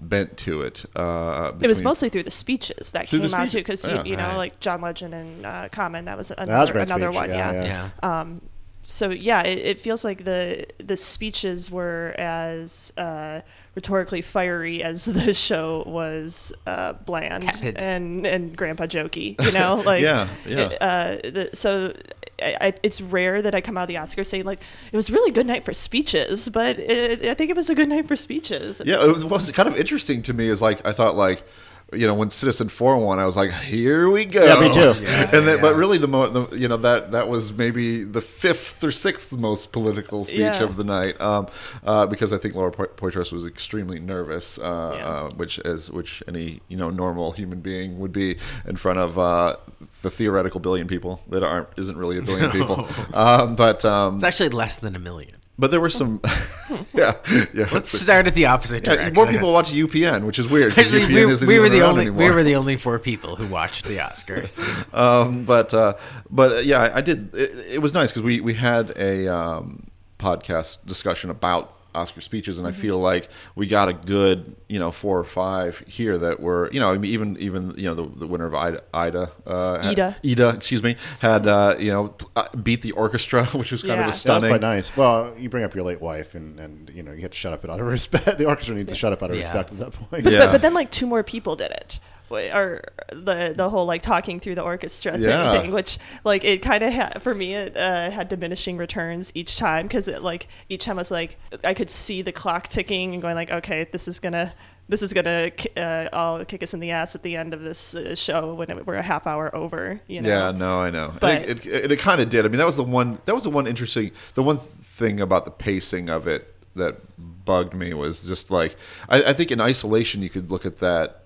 bent 0.00 0.36
to 0.38 0.62
it. 0.62 0.84
Uh, 0.94 1.52
It 1.60 1.68
was 1.68 1.82
mostly 1.82 2.08
through 2.08 2.24
the 2.24 2.30
speeches 2.30 2.92
that 2.92 3.08
Through 3.08 3.20
the 3.20 3.28
came 3.28 3.34
out 3.40 3.48
too, 3.48 3.58
speeches, 3.64 3.82
because 3.82 3.84
yeah. 3.84 4.04
you 4.10 4.16
know, 4.16 4.28
Right. 4.28 4.36
like 4.44 4.60
John 4.60 4.80
Legend 4.80 5.12
and 5.14 5.46
uh, 5.46 5.68
Common. 5.70 6.04
That 6.04 6.16
was 6.16 6.30
another, 6.30 6.52
That 6.72 6.74
was 6.80 6.90
another 6.90 7.08
speech, 7.12 7.20
one. 7.20 7.30
yeah, 7.30 7.52
Yeah. 7.52 7.62
yeah. 7.64 7.90
Yeah. 8.02 8.20
Um, 8.20 8.40
so 8.84 9.10
yeah, 9.10 9.42
it, 9.42 9.58
it 9.58 9.80
feels 9.80 10.04
like 10.04 10.24
the 10.24 10.66
the 10.78 10.96
speeches 10.96 11.70
were 11.70 12.14
as 12.18 12.92
uh, 12.96 13.40
rhetorically 13.78 14.20
fiery 14.20 14.82
as 14.82 15.04
the 15.20 15.32
show 15.32 15.84
was 15.86 16.52
uh, 16.66 16.94
bland 16.94 17.44
Tepid. 17.44 17.76
and 17.78 18.26
and 18.26 18.56
grandpa 18.56 18.86
jokey. 18.86 19.40
You 19.44 19.52
know, 19.52 19.76
like 19.86 20.02
Yeah, 20.02 20.28
yeah. 20.44 20.68
it, 20.68 20.82
uh, 20.82 21.30
the, 21.30 21.50
so. 21.54 21.94
I, 22.40 22.56
I, 22.60 22.72
it's 22.84 23.00
rare 23.00 23.42
that 23.42 23.52
I 23.52 23.60
come 23.60 23.76
out 23.76 23.82
of 23.82 23.88
the 23.88 23.96
Oscars 23.96 24.26
saying 24.26 24.44
like 24.44 24.60
it 24.92 24.96
was 24.96 25.10
a 25.10 25.12
really 25.12 25.32
good 25.32 25.46
night 25.46 25.64
for 25.64 25.72
speeches, 25.72 26.48
but 26.48 26.78
it, 26.78 27.24
I 27.24 27.34
think 27.34 27.50
it 27.50 27.56
was 27.56 27.68
a 27.68 27.74
good 27.74 27.88
night 27.88 28.06
for 28.06 28.14
speeches. 28.14 28.80
Yeah, 28.84 29.02
it 29.02 29.12
was, 29.12 29.24
what 29.24 29.40
was 29.40 29.50
kind 29.50 29.68
of 29.68 29.74
interesting 29.76 30.22
to 30.22 30.32
me 30.32 30.46
is 30.46 30.62
like 30.62 30.84
I 30.86 30.92
thought 30.92 31.16
like. 31.16 31.42
You 31.90 32.06
know, 32.06 32.12
when 32.12 32.28
Citizenfour 32.28 33.02
won, 33.02 33.18
I 33.18 33.24
was 33.24 33.34
like, 33.34 33.50
"Here 33.50 34.10
we 34.10 34.26
go!" 34.26 34.44
Yeah, 34.44 34.60
me 34.60 34.74
too. 34.74 35.00
Yeah, 35.02 35.30
and 35.32 35.46
then, 35.48 35.58
but 35.62 35.74
really, 35.74 35.96
the, 35.96 36.06
mo- 36.06 36.28
the 36.28 36.54
you 36.54 36.68
know 36.68 36.76
that 36.76 37.12
that 37.12 37.28
was 37.30 37.50
maybe 37.54 38.04
the 38.04 38.20
fifth 38.20 38.84
or 38.84 38.92
sixth 38.92 39.32
most 39.32 39.72
political 39.72 40.22
speech 40.22 40.38
Yeah. 40.40 40.64
of 40.64 40.76
the 40.76 40.84
night, 40.84 41.18
um, 41.18 41.46
uh, 41.84 42.04
because 42.04 42.34
I 42.34 42.36
think 42.36 42.54
Laura 42.54 42.70
Po- 42.72 42.88
Poitras 42.88 43.32
was 43.32 43.46
extremely 43.46 44.00
nervous, 44.00 44.58
uh, 44.58 44.62
Yeah. 44.98 45.08
uh, 45.08 45.30
which 45.36 45.58
as 45.60 45.90
which 45.90 46.22
any 46.28 46.60
you 46.68 46.76
know 46.76 46.90
normal 46.90 47.32
human 47.32 47.60
being 47.60 47.98
would 47.98 48.12
be 48.12 48.36
in 48.66 48.76
front 48.76 48.98
of 48.98 49.18
uh, 49.18 49.56
the 50.02 50.10
theoretical 50.10 50.60
billion 50.60 50.86
people 50.88 51.22
that 51.30 51.42
aren't 51.42 51.68
isn't 51.78 51.96
really 51.96 52.18
a 52.18 52.22
billion 52.22 52.50
people, 52.50 52.86
um, 53.14 53.56
but 53.56 53.82
um, 53.86 54.16
It's 54.16 54.24
actually 54.24 54.50
less 54.50 54.76
than 54.76 54.94
a 54.94 54.98
million. 54.98 55.36
But 55.58 55.70
there 55.70 55.80
were 55.80 55.90
some, 55.90 56.20
yeah, 56.94 57.14
yeah. 57.52 57.68
Let's 57.72 57.90
start 57.90 58.26
at 58.26 58.34
the 58.34 58.46
opposite 58.46 58.84
Yeah, 58.86 58.94
direction. 58.94 59.14
more 59.14 59.26
people 59.26 59.52
watch 59.52 59.72
UPN, 59.72 60.24
which 60.24 60.38
is 60.38 60.48
weird. 60.48 60.78
Actually, 60.78 61.02
UPN 61.02 61.08
we, 61.26 61.32
isn't 61.32 61.48
we 61.48 61.58
were 61.58 61.68
the 61.68 61.82
only 61.82 62.02
anymore. 62.02 62.28
we 62.28 62.34
were 62.34 62.42
the 62.44 62.54
only 62.56 62.76
four 62.76 62.98
people 62.98 63.36
who 63.36 63.46
watched 63.46 63.84
the 63.86 63.96
Oscars. 63.98 64.58
um, 64.94 65.44
but 65.44 65.74
uh, 65.74 65.94
but 66.30 66.64
yeah, 66.64 66.82
I, 66.82 66.96
I 66.98 67.00
did. 67.00 67.34
It, 67.34 67.50
it 67.74 67.82
was 67.82 67.92
nice 67.94 68.10
because 68.12 68.22
we 68.22 68.40
we 68.40 68.54
had 68.54 68.92
a 68.96 69.28
um, 69.28 69.88
podcast 70.18 70.78
discussion 70.86 71.30
about 71.30 71.72
Oscar 71.94 72.20
speeches, 72.20 72.58
and 72.58 72.66
I 72.68 72.72
feel 72.72 72.98
like 72.98 73.28
we 73.54 73.66
got 73.66 73.88
a 73.88 73.92
good 73.92 74.54
you 74.68 74.78
know 74.78 74.90
four 74.90 75.18
or 75.18 75.24
five 75.24 75.82
here 75.86 76.16
that 76.18 76.38
were 76.40 76.70
you 76.72 76.80
know 76.80 76.90
I 76.92 76.98
mean, 76.98 77.10
even 77.10 77.36
even 77.38 77.74
you 77.76 77.84
know 77.84 77.94
the, 77.94 78.06
the 78.20 78.26
winner 78.26 78.46
of 78.46 78.54
Ida 78.54 78.82
Ida 78.94 79.30
uh, 79.46 79.78
had- 79.80 79.98
Ida. 79.98 80.16
Ida 80.24 80.48
excuse 80.50 80.82
me 80.82 80.96
had 81.20 81.46
uh, 81.46 81.76
you 81.78 81.90
know 81.90 82.14
uh, 82.36 82.46
beat 82.62 82.82
the 82.82 82.92
orchestra, 82.92 83.46
which 83.54 83.72
was 83.72 83.82
kind 83.82 84.00
Yeah. 84.00 84.00
of 84.00 84.00
a 84.00 84.00
That 84.00 84.04
That 84.04 84.10
was 84.12 84.20
stunning. 84.20 84.50
quite 84.50 84.60
nice. 84.60 84.96
Well, 84.96 85.34
you 85.38 85.48
bring 85.48 85.64
up 85.64 85.74
your 85.74 85.84
late 85.84 86.00
wife, 86.00 86.34
and, 86.34 86.60
and 86.60 86.90
you 86.94 87.02
know 87.02 87.12
you 87.12 87.22
had 87.22 87.32
to 87.32 87.38
shut 87.38 87.52
up 87.52 87.64
out 87.64 87.80
of 87.80 87.86
respect. 87.98 88.38
The 88.38 88.44
orchestra 88.46 88.74
needs 88.76 88.90
to 88.92 88.96
shut 88.96 89.12
up 89.12 89.22
out 89.22 89.30
of 89.30 89.36
Yeah. 89.36 89.42
respect 89.42 89.72
at 89.72 89.78
that 89.78 89.92
point. 89.92 90.10
But, 90.24 90.32
Yeah. 90.32 90.38
but, 90.46 90.52
but 90.52 90.62
then 90.62 90.74
like 90.74 90.90
two 90.90 91.06
more 91.06 91.22
people 91.22 91.56
did 91.56 91.70
it. 91.72 91.98
Or 92.30 92.84
the 93.10 93.54
the 93.56 93.68
whole 93.70 93.86
like 93.86 94.02
talking 94.02 94.38
through 94.40 94.54
the 94.56 94.62
orchestra 94.62 95.12
thing, 95.12 95.22
Yeah. 95.22 95.60
thing 95.60 95.70
which 95.72 95.98
like 96.24 96.44
it 96.44 96.62
kind 96.62 96.82
of 96.84 96.92
had 96.92 97.22
for 97.22 97.34
me 97.34 97.54
it 97.54 97.76
uh, 97.76 98.10
had 98.10 98.28
diminishing 98.28 98.76
returns 98.76 99.32
each 99.34 99.56
time 99.56 99.86
because 99.86 100.08
it 100.08 100.22
like 100.22 100.48
each 100.68 100.84
time 100.84 100.98
I 100.98 101.00
was 101.00 101.10
like 101.10 101.36
I 101.64 101.74
could 101.74 101.90
see 101.90 102.22
the 102.22 102.32
clock 102.32 102.68
ticking 102.68 103.12
and 103.14 103.22
going 103.22 103.34
like 103.34 103.50
okay 103.50 103.88
this 103.92 104.08
is 104.08 104.20
gonna 104.20 104.52
this 104.90 105.02
is 105.02 105.12
gonna 105.12 105.50
uh, 105.76 106.08
all 106.12 106.44
kick 106.44 106.62
us 106.62 106.72
in 106.74 106.80
the 106.80 106.90
ass 106.92 107.14
at 107.14 107.22
the 107.22 107.36
end 107.36 107.52
of 107.54 107.62
this 107.62 107.94
uh, 107.94 108.14
show 108.14 108.54
when 108.54 108.70
it, 108.70 108.86
we're 108.86 108.94
a 108.94 109.02
half 109.02 109.26
hour 109.26 109.54
over 109.54 110.00
you 110.06 110.20
know 110.22 110.28
Yeah, 110.28 110.50
no, 110.50 110.80
I 110.80 110.90
know. 110.90 111.12
But- 111.20 111.42
it, 111.42 111.66
it, 111.66 111.66
it, 111.66 111.92
it 111.92 111.98
kind 111.98 112.20
of 112.22 112.30
did. 112.30 112.44
I 112.46 112.48
mean, 112.48 112.56
that 112.58 112.64
was 112.66 112.76
the 112.76 112.84
one. 112.84 113.18
That 113.26 113.34
was 113.34 113.44
the 113.44 113.50
one 113.50 113.66
interesting. 113.66 114.12
The 114.34 114.42
one 114.42 114.56
thing 114.56 115.20
about 115.20 115.44
the 115.44 115.50
pacing 115.50 116.08
of 116.08 116.26
it 116.26 116.54
that 116.74 116.96
bugged 117.44 117.74
me 117.74 117.92
was 117.92 118.26
just 118.26 118.50
like 118.50 118.76
I, 119.10 119.24
I 119.24 119.32
think 119.34 119.50
in 119.50 119.60
isolation 119.60 120.22
you 120.22 120.30
could 120.30 120.50
look 120.50 120.64
at 120.64 120.78
that 120.78 121.24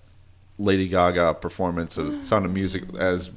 Lady 0.63 0.89
Gaga 0.89 1.35
performance 1.35 1.99
of 1.99 2.23
Sound 2.25 2.45
of 2.47 2.53
Music 2.53 2.85
as 2.99 3.31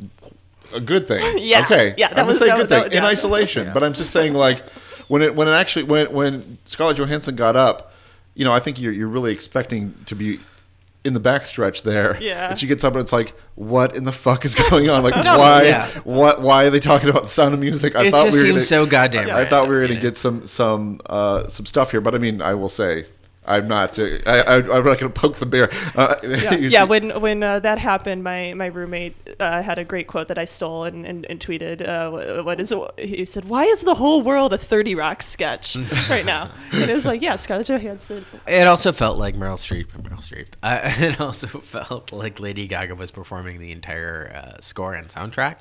a 0.73 0.79
good 0.79 1.07
thing. 1.07 1.21
Yeah, 1.39 1.61
Okay. 1.65 1.93
yeah, 1.97 2.09
that 2.09 2.19
I'm 2.19 2.27
was- 2.27 2.39
gonna 2.39 2.51
say 2.51 2.51
that 2.51 2.55
good 2.57 2.61
was- 2.63 2.69
that 2.69 2.75
thing 2.75 2.83
was- 2.91 2.97
in 2.97 3.03
yeah. 3.03 3.09
isolation. 3.09 3.71
But 3.73 3.83
I'm 3.83 3.93
just 3.93 4.11
saying 4.11 4.33
like 4.33 4.67
when 5.07 5.21
it 5.21 5.35
when 5.35 5.47
it 5.47 5.51
actually 5.51 5.83
when 5.83 6.11
when 6.13 6.57
Scarlett 6.65 6.97
Johansson 6.97 7.35
got 7.35 7.55
up, 7.55 7.93
you 8.35 8.43
know, 8.45 8.51
I 8.53 8.59
think 8.59 8.79
you're 8.79 8.93
you're 8.93 9.07
really 9.07 9.31
expecting 9.31 9.93
to 10.05 10.15
be. 10.15 10.39
In 11.03 11.13
the 11.13 11.19
backstretch 11.19 11.83
there, 11.83 12.17
Yeah. 12.19 12.49
and 12.49 12.59
she 12.59 12.65
gets 12.65 12.83
up 12.83 12.93
and 12.93 13.01
it's 13.03 13.13
like, 13.13 13.35
what 13.53 13.95
in 13.95 14.05
the 14.05 14.11
fuck 14.11 14.43
is 14.43 14.55
going 14.69 14.89
on? 14.89 15.03
Like, 15.03 15.13
No, 15.23 15.37
why? 15.37 15.61
yeah. 15.65 15.87
What? 16.03 16.41
Why 16.41 16.65
are 16.65 16.71
they 16.71 16.79
talking 16.79 17.09
about 17.09 17.21
the 17.21 17.29
Sound 17.29 17.53
of 17.53 17.59
Music? 17.59 17.95
I 17.95 18.05
it 18.05 18.11
thought 18.11 18.25
just 18.25 18.33
we 18.33 18.39
were 18.41 18.47
seems 18.59 18.67
gonna, 18.71 18.85
so 18.85 18.85
goddamn. 18.87 19.29
I 19.29 19.33
right. 19.33 19.47
thought 19.47 19.69
we 19.69 19.75
were 19.75 19.85
gonna 19.87 19.99
get 19.99 20.17
some 20.17 20.47
some 20.47 20.99
uh, 21.05 21.47
some 21.47 21.67
stuff 21.67 21.91
here, 21.91 22.01
but 22.01 22.15
I 22.15 22.17
mean, 22.17 22.41
I 22.41 22.55
will 22.55 22.69
say, 22.69 23.05
I'm 23.47 23.67
not. 23.67 23.97
Uh, 23.99 24.17
I, 24.25 24.41
I, 24.41 24.55
I'm 24.57 24.67
not 24.67 24.83
going 24.83 24.97
to 24.99 25.09
poke 25.09 25.37
the 25.37 25.45
bear. 25.45 25.69
Uh, 25.95 26.15
yeah, 26.23 26.53
yeah 26.55 26.83
when 26.83 27.19
when 27.21 27.43
uh, 27.43 27.59
that 27.59 27.77
happened 27.79 28.23
my 28.23 28.53
my 28.53 28.67
roommate 28.67 29.15
uh, 29.39 29.61
had 29.61 29.77
a 29.77 29.83
great 29.83 30.07
quote 30.07 30.27
that 30.29 30.37
i 30.37 30.45
stole 30.45 30.83
and, 30.85 31.05
and, 31.05 31.25
and 31.29 31.39
tweeted 31.39 31.87
uh, 31.87 32.43
what 32.43 32.59
is 32.59 32.71
it 32.71 32.79
he 32.99 33.25
said 33.25 33.45
why 33.45 33.63
is 33.65 33.81
the 33.81 33.93
whole 33.95 34.21
world 34.21 34.53
a 34.53 34.57
30 34.57 34.95
rock 34.95 35.21
sketch 35.21 35.75
right 36.09 36.25
now 36.25 36.49
and 36.71 36.89
it 36.89 36.93
was 36.93 37.05
like 37.05 37.21
yeah 37.21 37.35
scarlett 37.35 37.67
johansson 37.67 38.25
It 38.47 38.67
also 38.67 38.91
felt 38.91 39.17
like 39.17 39.35
Meryl 39.35 39.57
Streep. 39.57 39.87
Meryl 40.01 40.19
Streep. 40.21 40.47
Uh, 40.63 40.79
it 40.83 41.19
also 41.19 41.47
felt 41.47 42.11
like 42.11 42.39
Lady 42.39 42.67
Gaga 42.67 42.95
was 42.95 43.11
performing 43.11 43.59
the 43.59 43.71
entire 43.71 44.31
uh, 44.35 44.61
score 44.61 44.93
and 44.93 45.07
soundtrack. 45.09 45.57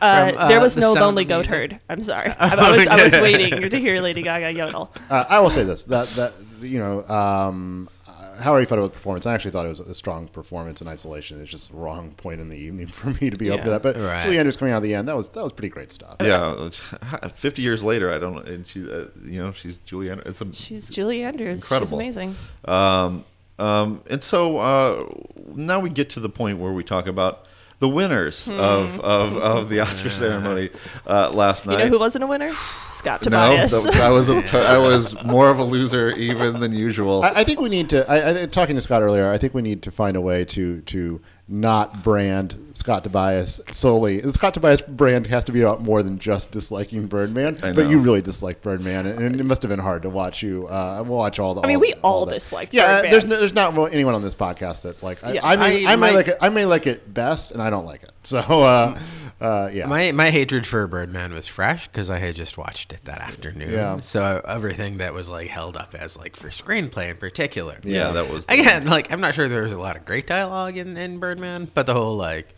uh, 0.00 0.30
from, 0.30 0.38
uh, 0.38 0.48
there 0.48 0.60
was 0.60 0.74
The 0.74 0.80
no 0.80 0.92
lonely 0.92 1.24
goat 1.24 1.46
Music. 1.48 1.52
herd 1.54 1.80
i'm 1.88 2.02
sorry 2.02 2.30
I, 2.38 2.54
I 2.54 2.70
was 2.76 2.86
i 2.88 3.02
was 3.02 3.12
waiting 3.14 3.68
to 3.68 3.78
hear 3.78 4.00
lady 4.00 4.22
gaga 4.22 4.52
yodel 4.52 4.92
Uh, 5.10 5.24
I 5.28 5.38
will 5.40 5.50
say 5.50 5.64
this: 5.64 5.84
that 5.84 6.08
that 6.10 6.32
you 6.60 6.78
know, 6.78 7.00
um, 7.20 7.88
uh, 8.06 8.42
however 8.42 8.60
you 8.60 8.66
thought 8.66 8.78
about 8.78 8.88
the 8.92 8.94
performance, 8.94 9.26
I 9.26 9.34
actually 9.34 9.50
thought 9.52 9.66
it 9.66 9.70
was 9.70 9.80
a 9.80 9.94
strong 9.94 10.28
performance 10.28 10.80
in 10.80 10.88
isolation. 10.88 11.40
It's 11.40 11.50
just 11.50 11.70
the 11.70 11.76
wrong 11.76 12.12
point 12.12 12.40
in 12.40 12.48
the 12.48 12.56
evening 12.56 12.86
for 12.98 13.10
me 13.22 13.30
to 13.30 13.36
be 13.36 13.50
open 13.50 13.64
to 13.66 13.70
that. 13.70 13.82
But 13.82 13.96
Right. 13.96 14.22
Julie 14.22 14.38
Andrews 14.38 14.56
coming 14.56 14.72
out 14.74 14.78
at 14.78 14.82
the 14.82 14.94
end, 14.94 15.08
that 15.08 15.16
was 15.16 15.28
that 15.30 15.42
was 15.42 15.52
pretty 15.52 15.68
great 15.70 15.90
stuff. 15.90 16.16
yeah. 16.20 16.70
Fifty 17.34 17.62
years 17.62 17.82
later, 17.84 18.10
I 18.10 18.18
don't. 18.18 18.46
And 18.48 18.66
she, 18.66 18.80
uh, 18.90 19.06
you 19.24 19.42
know, 19.42 19.52
she's 19.52 19.78
Julianne. 19.78 20.24
It's 20.26 20.40
a, 20.40 20.52
she's 20.52 20.88
julie 20.88 21.22
andrews 21.22 21.60
she's 21.60 21.70
Incredible. 21.70 21.98
amazing 21.98 22.34
Um, 22.64 23.24
um, 23.58 24.02
and 24.08 24.22
so 24.22 24.58
uh, 24.58 25.06
now 25.54 25.80
we 25.80 25.90
get 25.90 26.10
to 26.10 26.20
the 26.20 26.30
point 26.30 26.58
where 26.58 26.72
we 26.72 26.82
talk 26.82 27.06
about 27.06 27.46
the 27.80 27.88
winners 27.88 28.48
of, 28.50 29.00
of, 29.00 29.36
of 29.38 29.68
the 29.70 29.80
Oscar 29.80 30.10
ceremony 30.10 30.68
uh, 31.06 31.30
last 31.30 31.66
night. 31.66 31.78
you 31.78 31.84
know 31.84 31.88
who 31.88 31.98
wasn't 31.98 32.22
a 32.22 32.26
winner 32.26 32.52
scott 32.88 33.24
no, 33.24 33.30
tobias 33.30 33.70
that 33.72 33.82
was, 33.82 33.96
I 33.96 34.08
was 34.10 34.28
a 34.28 34.42
t- 34.42 34.58
I 34.58 34.76
was 34.76 35.22
more 35.24 35.48
of 35.48 35.58
a 35.58 35.64
loser 35.64 36.10
even 36.10 36.60
than 36.60 36.74
usual. 36.74 37.22
I, 37.22 37.30
I 37.36 37.44
think 37.44 37.58
we 37.58 37.70
need 37.70 37.88
to. 37.90 38.08
I, 38.08 38.42
I, 38.42 38.46
talking 38.46 38.76
to 38.76 38.82
Scott 38.82 39.02
earlier, 39.02 39.30
I 39.30 39.38
think 39.38 39.54
we 39.54 39.62
need 39.62 39.82
to 39.82 39.90
find 39.90 40.16
a 40.16 40.20
way 40.20 40.44
to 40.44 40.82
to 40.82 41.20
not 41.52 42.04
brand 42.04 42.54
Scott 42.74 43.02
Tobias 43.02 43.60
solely. 43.72 44.20
The 44.20 44.32
Scott 44.32 44.54
Tobias 44.54 44.80
brand 44.82 45.26
has 45.26 45.44
to 45.44 45.52
be 45.52 45.60
about 45.62 45.82
more 45.82 46.00
than 46.02 46.16
just 46.18 46.52
disliking 46.52 47.08
Birdman. 47.08 47.56
But 47.60 47.90
you 47.90 47.98
really 47.98 48.22
dislike 48.22 48.62
Birdman, 48.62 49.06
and, 49.06 49.18
and 49.20 49.40
it 49.40 49.44
must 49.44 49.60
have 49.62 49.68
been 49.68 49.80
hard 49.80 50.02
to 50.02 50.08
watch 50.10 50.42
you. 50.44 50.68
Uh, 50.68 51.02
watch 51.04 51.40
all 51.40 51.54
the. 51.54 51.62
I 51.62 51.66
mean, 51.66 51.76
all- 51.76 51.80
we 51.80 51.94
all 52.02 52.26
that. 52.26 52.34
dislike 52.34 52.68
Yeah, 52.72 52.86
Birdman. 53.02 53.10
there's 53.10 53.24
no, 53.24 53.38
there's 53.40 53.54
not 53.54 53.76
anyone 53.92 54.14
on 54.14 54.22
this 54.22 54.34
podcast 54.36 54.82
that 54.82 55.02
like. 55.02 55.24
I, 55.24 55.32
Yeah, 55.32 55.40
I 55.46 55.56
may 55.56 55.84
I 55.86 55.92
I, 55.92 55.96
may 55.96 56.12
like 56.14 56.28
it. 56.28 56.38
I 56.40 56.48
may 56.50 56.64
like 56.66 56.86
it 56.86 57.12
best, 57.12 57.50
and 57.50 57.60
I 57.60 57.68
don't 57.68 57.84
like 57.84 58.04
it. 58.04 58.12
So 58.22 58.38
uh, 58.38 58.96
uh, 59.40 59.70
yeah. 59.72 59.86
My 59.86 60.12
my 60.12 60.30
hatred 60.30 60.66
for 60.66 60.86
Birdman 60.86 61.32
was 61.32 61.46
fresh 61.46 61.86
because 61.86 62.10
I 62.10 62.18
had 62.18 62.34
just 62.34 62.58
watched 62.58 62.92
it 62.92 63.04
that 63.04 63.20
afternoon. 63.20 63.72
Yeah. 63.72 64.00
So 64.00 64.42
everything 64.46 64.98
that 64.98 65.14
was 65.14 65.28
like 65.28 65.48
held 65.48 65.76
up 65.76 65.94
as 65.94 66.16
like 66.16 66.36
for 66.36 66.48
screenplay 66.48 67.10
in 67.10 67.16
particular. 67.16 67.78
yeah, 67.82 68.10
that 68.12 68.30
was 68.30 68.44
Again, 68.48 68.86
like 68.86 69.10
I'm 69.10 69.20
not 69.20 69.34
sure 69.34 69.48
there 69.48 69.62
was 69.62 69.72
a 69.72 69.78
lot 69.78 69.96
of 69.96 70.04
great 70.04 70.26
dialogue 70.26 70.76
in, 70.76 70.96
in 70.96 71.18
Birdman, 71.18 71.70
but 71.72 71.86
the 71.86 71.94
whole 71.94 72.16
like, 72.16 72.54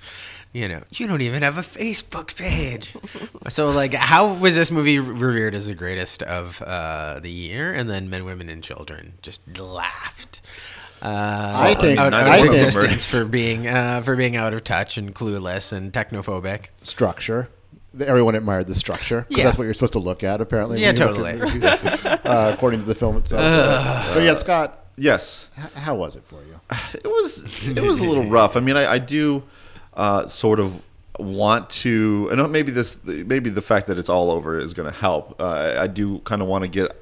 you 0.52 0.68
know, 0.68 0.82
you 0.90 1.06
don't 1.06 1.20
even 1.22 1.42
have 1.42 1.56
a 1.56 1.62
Facebook 1.62 2.36
page. 2.36 2.94
so 3.48 3.68
like, 3.70 3.94
how 3.94 4.34
was 4.34 4.56
this 4.56 4.70
movie 4.72 4.98
revered 4.98 5.54
as 5.54 5.68
the 5.68 5.74
greatest 5.74 6.22
of 6.24 6.60
uh, 6.62 7.20
the 7.20 7.30
year, 7.30 7.72
and 7.72 7.88
then 7.88 8.10
Men, 8.10 8.24
Women, 8.24 8.48
and 8.48 8.62
Children 8.62 9.14
just 9.22 9.40
laughed. 9.56 10.42
Uh, 11.02 11.52
I 11.56 11.74
think- 11.74 11.98
out, 11.98 12.14
out 12.14 12.26
I 12.28 12.36
of 12.36 12.42
think- 12.42 12.54
existence 12.54 13.04
for 13.04 13.24
being 13.24 13.66
uh, 13.66 14.02
for 14.02 14.14
being 14.14 14.36
out 14.36 14.54
of 14.54 14.62
touch 14.62 14.96
and 14.98 15.12
clueless 15.14 15.72
and 15.72 15.92
technophobic. 15.92 16.66
structure. 16.82 17.48
everyone 18.00 18.34
admired 18.34 18.66
the 18.68 18.74
structure. 18.74 19.22
'cause 19.28 19.36
Yeah. 19.36 19.44
that's 19.44 19.58
what 19.58 19.64
you're 19.64 19.74
supposed 19.74 19.92
to 19.94 19.98
look 19.98 20.22
at. 20.24 20.40
Apparently, 20.40 20.80
Yeah, 20.80 20.92
when 20.92 20.96
you 20.96 21.04
look 21.22 21.28
at 21.28 21.80
totally. 22.00 22.18
uh, 22.24 22.52
according 22.54 22.80
to 22.80 22.86
the 22.86 22.94
film 22.94 23.16
itself. 23.18 23.42
but 24.14 24.22
yeah, 24.22 24.32
Scott, 24.34 24.78
Yes, 24.96 25.48
h- 25.58 25.72
how 25.82 25.94
was 25.96 26.16
it 26.16 26.22
for 26.26 26.36
you? 26.36 26.54
it 26.94 27.06
was 27.08 27.44
it 27.68 27.82
was 27.82 28.00
a 28.00 28.04
little 28.04 28.28
rough. 28.38 28.56
I 28.56 28.60
mean, 28.60 28.76
I, 28.76 28.92
I 28.92 28.98
do 28.98 29.42
uh, 29.94 30.26
sort 30.26 30.58
of 30.60 30.72
want 31.18 31.68
to, 31.70 32.28
and 32.30 32.38
not 32.38 32.50
maybe 32.50 32.70
this, 32.72 32.98
maybe 33.04 33.50
the 33.50 33.60
fact 33.62 33.86
that 33.88 33.98
it's 33.98 34.08
all 34.08 34.30
over 34.30 34.58
is 34.58 34.72
going 34.72 34.90
to 34.90 34.96
help. 34.98 35.38
Uh, 35.40 35.44
I- 35.44 35.82
I 35.82 35.86
do 35.86 36.20
kind 36.20 36.40
of 36.42 36.48
want 36.48 36.62
to 36.62 36.68
get. 36.68 36.92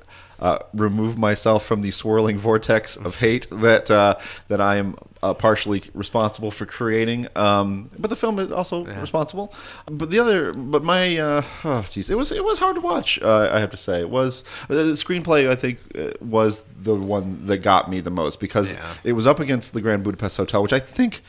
Uh, 0.40 0.58
remove 0.72 1.18
myself 1.18 1.66
from 1.66 1.82
the 1.82 1.90
swirling 1.90 2.38
vortex 2.38 2.96
of 2.96 3.16
hate 3.18 3.46
that 3.50 3.90
uh, 3.90 4.14
that 4.48 4.58
I 4.60 4.76
am 4.76 4.96
uh, 5.22 5.34
partially 5.34 5.82
responsible 5.92 6.50
for 6.50 6.64
creating. 6.64 7.28
Um, 7.36 7.90
but 7.98 8.08
the 8.08 8.16
film 8.16 8.38
is 8.38 8.50
also 8.50 8.84
responsible. 8.86 9.52
But 9.84 10.10
the 10.10 10.18
other, 10.18 10.54
but 10.54 10.82
my, 10.82 11.18
uh, 11.18 11.42
oh 11.64 11.82
jeez, 11.84 12.08
it 12.08 12.14
was 12.14 12.32
it 12.32 12.42
was 12.42 12.58
hard 12.58 12.76
to 12.76 12.80
watch. 12.80 13.18
Uh, 13.20 13.50
I 13.52 13.60
have 13.60 13.70
to 13.72 13.76
say, 13.76 14.00
it 14.00 14.08
was 14.08 14.42
uh, 14.70 14.74
the 14.76 14.82
screenplay. 14.94 15.50
I 15.50 15.54
think 15.54 15.78
uh, 15.98 16.12
was 16.22 16.64
the 16.64 16.94
one 16.94 17.46
that 17.46 17.58
got 17.58 17.90
me 17.90 18.00
the 18.00 18.10
most 18.10 18.40
because 18.40 18.72
Yeah. 18.72 18.94
it 19.04 19.12
was 19.12 19.26
up 19.26 19.40
against 19.40 19.74
the 19.74 19.82
Grand 19.82 20.02
Budapest 20.04 20.38
Hotel, 20.38 20.62
which 20.62 20.72
I 20.72 20.80
think, 20.80 21.20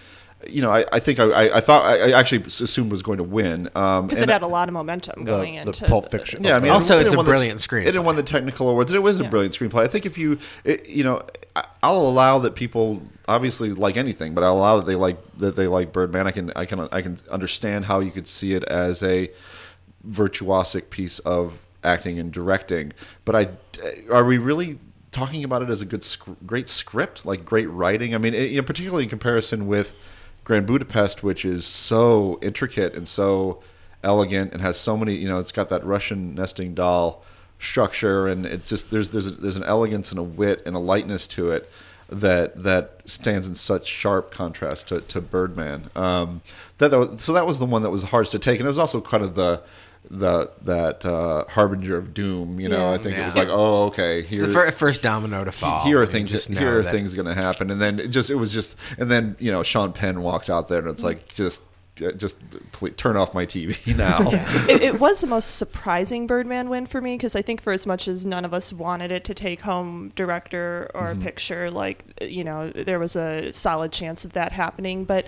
you 0.49 0.61
know, 0.61 0.69
I, 0.71 0.85
I 0.91 0.99
think 0.99 1.19
I, 1.19 1.25
I, 1.25 1.57
I 1.57 1.59
thought 1.61 1.83
I 1.85 2.09
I 2.11 2.19
actually 2.19 2.43
assumed 2.45 2.91
was 2.91 3.01
going 3.01 3.17
to 3.17 3.23
win 3.23 3.69
um, 3.75 4.07
because 4.07 4.21
and 4.21 4.29
it 4.29 4.33
had 4.33 4.41
a 4.43 4.47
lot 4.47 4.67
of 4.69 4.73
momentum 4.73 5.23
The, 5.23 5.31
going 5.31 5.55
the 5.55 5.61
into 5.61 5.85
Pulp 5.85 6.09
the- 6.09 6.17
Fiction. 6.17 6.43
yeah, 6.43 6.55
I 6.55 6.59
mean, 6.59 6.71
Also, 6.71 6.97
it 6.97 7.01
it's 7.01 7.07
a 7.13 7.15
didn't 7.15 7.25
the- 7.25 7.31
brilliant 7.31 7.59
screenplay. 7.59 7.81
It 7.83 7.91
didn't 7.93 8.05
win 8.05 8.15
the 8.15 8.23
technical 8.23 8.69
awards, 8.69 8.91
and 8.91 8.95
it 8.95 9.01
was 9.01 9.19
a 9.19 9.23
Yeah. 9.23 9.29
brilliant 9.29 9.55
screenplay. 9.57 9.81
I 9.81 9.87
think 9.87 10.05
if 10.05 10.17
you, 10.17 10.39
it, 10.63 10.87
you 10.89 11.03
know, 11.03 11.21
I- 11.55 11.65
I'll 11.83 12.01
allow 12.07 12.39
that 12.39 12.55
people 12.55 13.01
obviously 13.27 13.71
like 13.71 13.97
anything, 13.97 14.33
but 14.33 14.43
I'll 14.43 14.57
allow 14.57 14.77
that 14.77 14.85
they 14.85 14.95
like 14.95 15.17
that 15.37 15.55
they 15.55 15.67
like 15.67 15.91
Birdman. 15.91 16.27
I 16.27 16.31
can, 16.31 16.51
I 16.55 16.65
can, 16.65 16.87
I 16.91 17.01
can 17.01 17.17
understand 17.29 17.85
how 17.85 17.99
you 17.99 18.11
could 18.11 18.27
see 18.27 18.53
it 18.53 18.63
as 18.65 19.03
a 19.03 19.29
virtuosic 20.07 20.89
piece 20.89 21.19
of 21.19 21.53
acting 21.83 22.19
and 22.19 22.31
directing. 22.31 22.93
But 23.25 23.35
I, 23.35 23.49
are 24.11 24.25
we 24.25 24.37
really? 24.37 24.79
Talking 25.11 25.43
about 25.43 25.61
it 25.61 25.69
as 25.69 25.81
a 25.81 25.85
good, 25.85 26.07
great 26.45 26.69
script, 26.69 27.25
like 27.25 27.43
great 27.43 27.69
writing. 27.69 28.15
I 28.15 28.17
mean, 28.17 28.33
it, 28.33 28.49
you 28.49 28.55
know, 28.61 28.65
particularly 28.65 29.03
in 29.03 29.09
comparison 29.09 29.67
with 29.67 29.93
Grand 30.43 30.65
Budapest, 30.65 31.23
which 31.23 31.45
is 31.45 31.65
so 31.65 32.39
intricate 32.41 32.93
and 32.95 33.07
so 33.07 33.61
elegant 34.03 34.51
and 34.51 34.61
has 34.61 34.79
so 34.79 34.97
many 34.97 35.13
you 35.13 35.27
know 35.27 35.39
it's 35.39 35.51
got 35.51 35.69
that 35.69 35.85
russian 35.85 36.33
nesting 36.33 36.73
doll 36.73 37.23
structure 37.59 38.27
and 38.27 38.45
it's 38.45 38.67
just 38.67 38.89
there's 38.89 39.09
there's 39.09 39.27
a, 39.27 39.31
there's 39.31 39.55
an 39.55 39.63
elegance 39.63 40.11
and 40.11 40.19
a 40.19 40.23
wit 40.23 40.61
and 40.65 40.75
a 40.75 40.79
lightness 40.79 41.27
to 41.27 41.51
it 41.51 41.69
that 42.09 42.61
that 42.63 42.99
stands 43.05 43.47
in 43.47 43.55
such 43.55 43.85
sharp 43.85 44.31
contrast 44.31 44.87
to, 44.89 45.01
to 45.01 45.21
birdman. 45.21 45.89
Um 45.95 46.41
that, 46.79 46.91
that 46.91 46.97
was, 46.97 47.21
so 47.21 47.33
that 47.33 47.45
was 47.45 47.59
the 47.59 47.65
one 47.65 47.83
that 47.83 47.89
was 47.89 48.03
hardest 48.03 48.33
to 48.33 48.39
take. 48.39 48.59
And 48.59 48.65
it 48.65 48.69
was 48.69 48.79
also 48.79 48.99
kind 48.99 49.23
of 49.23 49.35
the 49.35 49.61
the 50.09 50.51
that 50.63 51.05
uh 51.05 51.45
harbinger 51.49 51.97
of 51.97 52.13
doom 52.13 52.59
you 52.59 52.67
know 52.67 52.89
Yeah. 52.89 52.91
i 52.91 52.97
think 52.97 53.17
it 53.17 53.25
was 53.25 53.35
like 53.35 53.47
oh 53.49 53.85
okay 53.85 54.19
It's 54.19 54.29
here 54.29 54.45
the 54.47 54.71
first 54.71 55.01
domino 55.01 55.43
to 55.43 55.51
fall. 55.51 55.83
here 55.85 56.01
are 56.01 56.05
things 56.05 56.29
just 56.31 56.49
here 56.49 56.79
are 56.79 56.81
that- 56.83 56.91
things 56.91 57.13
going 57.15 57.27
to 57.27 57.35
happen 57.35 57.69
and 57.69 57.79
then 57.79 57.99
it 57.99 58.07
just 58.07 58.29
it 58.29 58.35
was 58.35 58.51
just 58.51 58.75
and 58.97 59.09
then 59.11 59.35
you 59.39 59.51
know 59.51 59.63
sean 59.63 59.93
penn 59.93 60.21
walks 60.21 60.49
out 60.49 60.67
there 60.67 60.79
and 60.79 60.87
it's 60.87 61.03
like 61.03 61.27
just 61.29 61.61
just 62.17 62.37
please, 62.71 62.93
turn 62.95 63.15
off 63.15 63.33
my 63.35 63.45
tv 63.45 63.95
now 63.97 64.19
it, 64.67 64.81
it 64.81 64.99
was 64.99 65.21
the 65.21 65.27
most 65.27 65.57
surprising 65.57 66.25
Birdman 66.25 66.69
win 66.69 66.85
for 66.87 66.99
me 67.01 67.15
because 67.15 67.35
I 67.35 67.41
think 67.41 67.61
for 67.61 67.71
as 67.73 67.85
much 67.85 68.07
as 68.07 68.25
none 68.25 68.43
of 68.45 68.53
us 68.53 68.71
wanted 68.73 69.11
it 69.11 69.23
to 69.25 69.33
take 69.35 69.59
home 69.61 70.11
director 70.15 70.89
or 70.95 71.09
Mm-hmm. 71.09 71.21
picture, 71.21 71.69
like 71.69 72.05
you 72.21 72.43
know, 72.45 72.69
there 72.69 72.97
was 72.97 73.15
a 73.17 73.51
solid 73.53 73.91
chance 73.91 74.23
of 74.23 74.33
that 74.33 74.53
happening. 74.53 75.03
But 75.03 75.25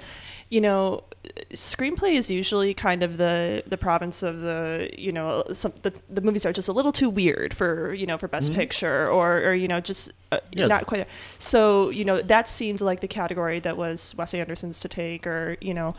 you 0.49 0.61
know, 0.61 1.03
screenplay 1.51 2.15
is 2.15 2.29
usually 2.29 2.73
kind 2.73 3.01
of 3.01 3.17
the 3.17 3.63
the 3.65 3.77
province 3.77 4.23
of 4.23 4.41
the 4.41 4.89
you 4.97 5.11
know 5.11 5.43
some 5.53 5.73
the, 5.83 5.93
the 6.09 6.21
movies 6.21 6.45
are 6.45 6.51
just 6.51 6.67
a 6.67 6.73
little 6.73 6.91
too 6.91 7.09
weird 7.09 7.53
for 7.53 7.93
you 7.93 8.05
know 8.05 8.17
for 8.17 8.27
best 8.27 8.53
picture 8.53 9.09
or 9.09 9.37
or 9.37 9.53
you 9.53 9.67
know 9.67 9.79
just 9.79 10.11
uh, 10.31 10.37
Mm-hmm. 10.37 10.59
Yeah, 10.59 10.67
not 10.67 10.85
quite 10.85 10.97
there. 10.97 11.07
So 11.39 11.89
you 11.89 12.05
know 12.05 12.21
that 12.21 12.47
seemed 12.47 12.81
like 12.81 12.99
the 12.99 13.07
category 13.07 13.59
that 13.61 13.77
was 13.77 14.13
Wes 14.15 14.33
Anderson's 14.33 14.79
to 14.81 14.89
take 14.89 15.25
or 15.25 15.57
you 15.61 15.73
know, 15.73 15.93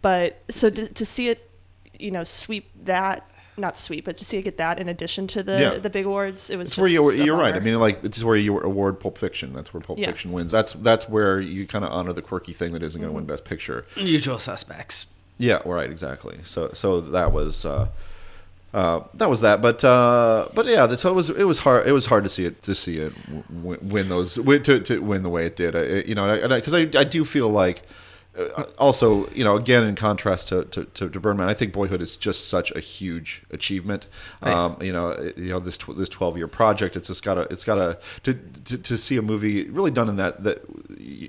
but 0.00 0.42
so 0.48 0.70
to, 0.70 0.88
to 0.88 1.06
see 1.06 1.28
it 1.28 1.50
you 1.98 2.10
know 2.10 2.24
sweep 2.24 2.70
that 2.84 3.28
not 3.56 3.76
sweet, 3.76 4.04
but 4.04 4.16
to 4.16 4.24
see 4.24 4.38
it 4.38 4.42
get 4.42 4.56
that 4.56 4.78
in 4.78 4.88
addition 4.88 5.26
to 5.28 5.42
the 5.42 5.60
Yeah. 5.60 5.78
the 5.78 5.90
big 5.90 6.06
awards 6.06 6.48
it 6.50 6.56
was 6.56 6.68
It's 6.68 6.76
just 6.76 6.80
where 6.80 6.90
you, 6.90 7.10
a 7.10 7.14
you're 7.14 7.36
right. 7.36 7.54
I 7.54 7.60
mean, 7.60 7.78
like 7.78 8.02
it's 8.02 8.24
where 8.24 8.36
you 8.36 8.58
award 8.60 8.98
Pulp 8.98 9.18
Fiction. 9.18 9.52
That's 9.52 9.74
where 9.74 9.80
Pulp 9.80 9.98
Yeah. 9.98 10.06
Fiction 10.06 10.32
wins. 10.32 10.50
That's 10.52 10.72
that's 10.74 11.08
where 11.08 11.38
you 11.40 11.66
kind 11.66 11.84
of 11.84 11.92
honor 11.92 12.12
the 12.12 12.22
quirky 12.22 12.52
thing 12.52 12.72
that 12.72 12.82
isn't 12.82 13.00
going 13.00 13.10
to 13.12 13.18
Mm-hmm. 13.18 13.26
win 13.28 13.36
Best 13.36 13.44
Picture. 13.44 13.84
Usual 13.96 14.38
suspects. 14.38 15.06
Yeah, 15.38 15.58
right, 15.66 15.90
exactly. 15.90 16.38
So 16.44 16.70
so 16.72 17.00
that 17.00 17.32
was 17.32 17.64
uh, 17.64 17.88
uh, 18.72 19.00
that 19.14 19.28
was 19.28 19.40
that. 19.42 19.60
But 19.60 19.84
uh, 19.84 20.48
but 20.54 20.66
yeah, 20.66 20.86
so 20.94 21.10
it 21.10 21.14
was 21.14 21.28
it 21.30 21.44
was 21.44 21.58
hard 21.58 21.86
it 21.86 21.92
was 21.92 22.06
hard 22.06 22.24
to 22.24 22.30
see 22.30 22.46
it 22.46 22.62
to 22.62 22.74
see 22.74 22.98
it 22.98 23.12
win, 23.50 23.78
win 23.82 24.08
those 24.08 24.34
to 24.36 24.80
to 24.80 24.98
win 25.00 25.22
the 25.22 25.28
way 25.28 25.44
it 25.46 25.56
did. 25.56 25.76
I, 25.76 25.82
you 26.08 26.14
know, 26.14 26.48
because 26.48 26.74
I, 26.74 26.80
I, 26.80 26.90
I 27.00 27.04
do 27.04 27.24
feel 27.24 27.48
like. 27.48 27.82
Uh, 28.38 28.64
also, 28.78 29.28
you 29.30 29.44
know, 29.44 29.56
again, 29.56 29.84
in 29.84 29.94
contrast 29.94 30.48
to, 30.48 30.64
to, 30.66 30.84
to, 30.86 31.08
to 31.10 31.20
Birdman, 31.20 31.48
I 31.50 31.54
think 31.54 31.72
Boyhood 31.72 32.00
is 32.00 32.16
just 32.16 32.48
such 32.48 32.70
a 32.72 32.80
huge 32.80 33.42
achievement. 33.50 34.08
Right. 34.40 34.54
Um, 34.54 34.78
you 34.80 34.92
know, 34.92 35.32
you 35.36 35.50
know 35.50 35.60
this 35.60 35.76
tw- 35.76 35.96
this 35.96 36.08
twelve 36.08 36.38
year 36.38 36.48
project. 36.48 36.96
It's 36.96 37.08
just 37.08 37.22
got 37.22 37.34
to 37.34 37.42
it's 37.50 37.64
got 37.64 37.74
to 37.74 37.98
to 38.22 38.34
to 38.64 38.78
to 38.78 38.96
see 38.96 39.18
a 39.18 39.22
movie 39.22 39.68
really 39.68 39.90
done 39.90 40.08
in 40.08 40.16
that 40.16 40.42
that 40.44 40.62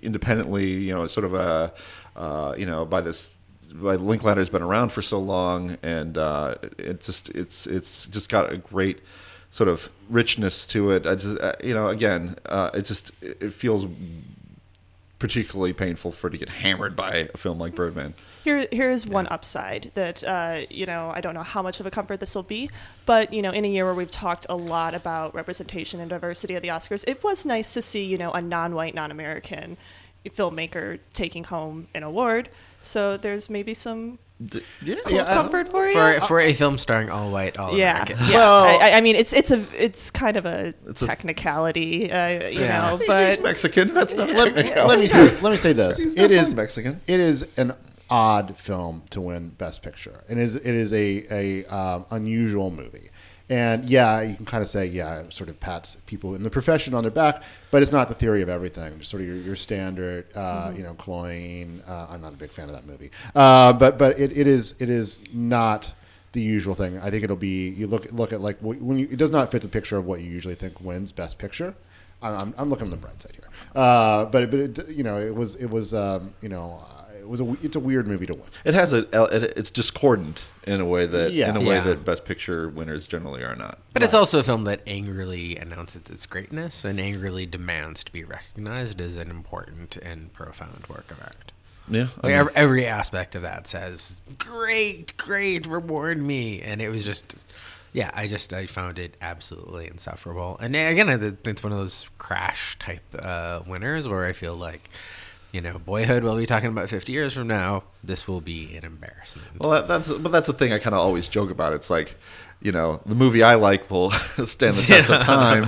independently. 0.02 0.66
You 0.66 0.94
know, 0.94 1.06
sort 1.08 1.26
of 1.26 1.34
a 1.34 1.74
uh, 2.16 2.56
you 2.58 2.66
know 2.66 2.86
by 2.86 3.02
this 3.02 3.32
by 3.74 3.96
Linklater's 3.96 4.50
been 4.50 4.62
around 4.62 4.94
for 4.94 5.02
so 5.02 5.20
long, 5.20 5.78
and 5.84 6.18
uh, 6.18 6.56
it's 6.78 7.06
just 7.06 7.30
it's 7.30 7.68
it's 7.68 8.08
just 8.08 8.30
got 8.30 8.52
a 8.52 8.58
great 8.58 9.00
sort 9.50 9.68
of 9.68 9.89
richness 10.10 10.66
to 10.68 10.92
it. 10.92 11.06
I 11.06 11.16
just 11.16 11.38
uh, 11.39 11.54
you 11.62 11.74
know 11.74 11.89
again, 11.89 12.38
uh, 12.46 12.70
it 12.74 12.84
just 12.84 13.12
it 13.22 13.52
feels 13.52 13.88
particularly 15.24 15.72
painful 15.72 16.12
for 16.12 16.28
it 16.28 16.32
to 16.32 16.38
get 16.38 16.50
hammered 16.50 16.98
by 16.98 17.30
a 17.34 17.38
film 17.38 17.58
like 17.58 17.74
Birdman. 17.74 18.14
Here, 18.44 18.68
here's 18.74 19.08
one 19.08 19.26
upside 19.28 19.90
that 19.94 20.22
uh, 20.22 20.64
you 20.70 20.86
know 20.86 21.14
I 21.16 21.22
don't 21.22 21.34
know 21.34 21.44
how 21.44 21.62
much 21.62 21.80
of 21.80 21.86
a 21.86 21.92
comfort 21.92 22.20
this 22.20 22.36
will 22.36 22.44
be, 22.44 22.70
but 23.06 23.32
you 23.32 23.42
know 23.42 23.52
in 23.52 23.64
a 23.64 23.70
year 23.70 23.86
where 23.86 23.94
we've 23.94 24.12
talked 24.12 24.46
a 24.50 24.58
lot 24.58 24.94
about 24.94 25.34
representation 25.34 26.02
and 26.02 26.10
diversity 26.10 26.58
at 26.58 26.62
the 26.62 26.68
Oscars, 26.68 27.06
it 27.08 27.24
was 27.24 27.46
nice 27.46 27.74
to 27.74 27.82
see 27.82 28.04
you 28.04 28.18
know 28.18 28.32
a 28.32 28.42
non-white, 28.42 28.96
non-American 28.96 29.78
filmmaker 30.28 31.00
taking 31.14 31.46
home 31.46 31.88
an 31.96 32.04
award. 32.04 32.50
So 32.82 33.16
there's 33.16 33.50
maybe 33.50 33.74
some 33.74 34.20
D- 34.46 34.62
yeah, 34.84 34.96
Yeah, 35.10 35.26
comfort 35.26 35.70
for 35.70 35.88
you. 35.88 35.94
For, 35.94 36.20
for 36.28 36.40
a 36.40 36.54
film 36.54 36.78
starring 36.78 37.10
all 37.10 37.32
white, 37.32 37.58
all 37.58 37.78
yeah, 37.78 38.04
American. 38.04 38.18
yeah. 38.30 38.36
Well- 38.38 38.82
I, 38.82 38.92
I 38.94 39.02
mean, 39.02 39.16
it's 39.16 39.32
it's 39.34 39.52
a 39.52 39.64
it's 39.78 40.10
kind 40.12 40.38
of 40.38 40.46
a 40.46 40.74
It's 40.88 41.02
a- 41.02 41.08
technicality, 41.08 42.12
uh, 42.12 42.48
you 42.50 42.62
Yeah. 42.62 42.90
know, 42.92 42.98
He's, 42.98 43.08
but 43.08 43.26
he's 43.36 43.42
Mexican. 43.44 43.94
That's 43.94 44.16
not 44.16 44.30
let, 44.34 44.56
technical. 44.56 44.86
let 44.88 45.00
me 45.00 45.06
say, 45.06 45.40
let 45.42 45.52
me 45.52 45.58
say 45.58 45.74
this: 45.84 45.98
He's 46.04 46.14
it 46.14 46.16
definitely 46.16 46.38
is 46.38 46.56
Mexican. 46.56 47.02
It 47.08 47.20
is 47.20 47.46
an 47.58 47.74
odd 48.10 48.58
film 48.58 49.04
to 49.12 49.22
win 49.22 49.50
Best 49.50 49.82
Picture. 49.84 50.24
It 50.30 50.38
is 50.38 50.56
it 50.56 50.66
is 50.66 50.92
a 50.94 51.26
a 51.32 51.66
um, 51.74 52.06
unusual 52.12 52.70
movie, 52.72 53.10
and 53.50 53.84
yeah, 53.86 54.22
you 54.22 54.36
can 54.36 54.46
kind 54.46 54.62
of 54.62 54.70
say 54.70 54.86
yeah, 54.86 55.20
it 55.20 55.34
sort 55.34 55.50
of 55.50 55.60
pats 55.60 55.98
people 56.06 56.36
in 56.36 56.44
the 56.44 56.50
profession 56.50 56.94
on 56.94 57.04
their 57.04 57.12
back, 57.12 57.44
but 57.72 57.82
it's 57.82 57.92
not 57.92 58.08
the 58.08 58.16
theory 58.16 58.42
of 58.42 58.50
everything. 58.50 59.00
Just 59.00 59.12
sort 59.12 59.22
of 59.22 59.28
your, 59.28 59.38
your 59.38 59.56
standard, 59.56 60.26
uh, 60.36 60.72
you 60.76 60.84
know, 60.84 60.94
cloying. 60.94 61.82
Uh, 61.88 62.08
I'm 62.10 62.22
not 62.22 62.34
a 62.34 62.38
big 62.38 62.52
fan 62.52 62.70
of 62.70 62.76
that 62.76 62.86
movie, 62.86 63.12
uh, 63.36 63.74
but 63.74 63.98
but 63.98 64.18
it, 64.18 64.36
it 64.38 64.48
is 64.48 64.76
it 64.80 64.90
is 64.90 65.20
not 65.34 65.94
the 66.32 66.42
usual 66.42 66.74
thing. 66.74 66.98
I 67.00 67.12
think 67.12 67.24
it'll 67.24 67.36
be 67.36 67.70
you 67.70 67.88
look 67.88 68.12
look 68.12 68.34
at 68.34 68.42
like 68.42 68.58
when 68.60 68.98
you, 68.98 69.08
it 69.12 69.18
does 69.18 69.32
not 69.32 69.52
fit 69.52 69.62
the 69.62 69.68
picture 69.68 69.98
of 69.98 70.06
what 70.06 70.22
you 70.22 70.30
usually 70.32 70.56
think 70.56 70.80
wins 70.82 71.12
Best 71.12 71.38
Picture. 71.38 71.76
I'm, 72.22 72.54
I'm, 72.58 72.70
looking 72.70 72.86
on 72.86 72.92
the 72.92 72.96
bright 72.96 73.22
side 73.22 73.34
here, 73.34 73.50
uh, 73.76 74.24
but 74.26 74.50
but 74.50 74.60
it, 74.60 74.88
you 74.88 75.04
know 75.04 75.20
it 75.20 75.36
was 75.36 75.56
it 75.56 75.66
was 75.66 75.94
um, 75.94 76.34
you 76.42 76.48
know 76.48 76.82
it 77.24 77.30
was 77.30 77.40
a 77.40 77.56
it's 77.64 77.76
a 77.76 77.80
weird 77.80 78.06
movie 78.06 78.26
to 78.26 78.34
watch. 78.34 78.52
It 78.66 78.74
has 78.74 78.92
a 78.94 79.08
it's 79.58 79.72
discordant 79.72 80.46
in 80.68 80.82
a 80.82 80.86
way 80.86 81.06
that 81.06 81.32
Yeah. 81.32 81.50
in 81.50 81.56
a 81.56 81.62
way 81.62 81.76
Yeah. 81.76 81.82
that 81.86 82.04
Best 82.06 82.26
Picture 82.26 82.68
winners 82.70 83.08
generally 83.08 83.44
are 83.44 83.56
not. 83.56 83.80
But 83.94 84.04
it's 84.04 84.14
also 84.14 84.40
a 84.40 84.44
film 84.44 84.66
that 84.66 84.82
angrily 84.86 85.56
announces 85.58 86.10
its 86.10 86.26
greatness 86.26 86.84
and 86.84 87.00
angrily 87.00 87.46
demands 87.46 88.04
to 88.04 88.12
be 88.12 88.24
recognized 88.24 89.00
as 89.00 89.16
an 89.16 89.30
important 89.30 89.98
and 89.98 90.34
profound 90.34 90.86
work 90.90 91.10
of 91.12 91.20
art. 91.22 91.52
Yeah, 91.90 92.08
I 92.22 92.28
mean- 92.28 92.36
every, 92.36 92.54
every 92.56 92.86
aspect 92.86 93.36
of 93.36 93.42
that 93.42 93.68
says, 93.68 94.22
"Great, 94.38 95.16
great, 95.18 95.66
reward 95.68 96.22
me," 96.22 96.62
and 96.62 96.82
it 96.82 96.90
was 96.90 97.04
just, 97.04 97.36
yeah, 97.92 98.10
I 98.14 98.28
just 98.28 98.54
I 98.54 98.68
found 98.68 99.00
it 99.00 99.18
absolutely 99.22 99.88
insufferable. 99.88 100.58
And 100.62 100.76
again, 100.76 101.10
it's 101.46 101.64
one 101.64 101.72
of 101.74 101.78
those 101.80 102.08
crash 102.18 102.78
type 102.80 103.04
uh, 103.20 103.62
winners 103.68 104.08
where 104.08 104.26
I 104.26 104.32
feel 104.34 104.56
like 104.56 104.90
you 105.54 105.62
know, 105.62 105.78
Boyhood 105.80 106.24
we'll 106.24 106.36
be 106.36 106.46
talking 106.48 106.70
about 106.70 106.89
50 106.89 107.12
years 107.13 107.34
from 107.34 107.48
now. 107.48 107.84
This 108.04 108.28
will 108.28 108.42
be 108.42 108.76
an 108.76 108.84
embarrassment. 108.84 109.48
Well, 109.60 109.70
that, 109.70 109.88
that's 109.88 110.12
but 110.12 110.32
that's 110.32 110.48
the 110.48 110.54
thing 110.54 110.74
I 110.74 110.80
kind 110.80 110.94
of 110.96 111.00
always 111.00 111.28
joke 111.30 111.52
about. 111.52 111.74
It's 111.74 111.89
like, 111.92 112.16
you 112.62 112.72
know, 112.72 113.02
the 113.06 113.13
movie 113.13 113.44
I 113.44 113.54
like 113.56 113.89
will 113.92 114.10
stand 114.46 114.76
the 114.78 114.82
test 114.82 115.10
of 115.12 115.22
time, 115.22 115.66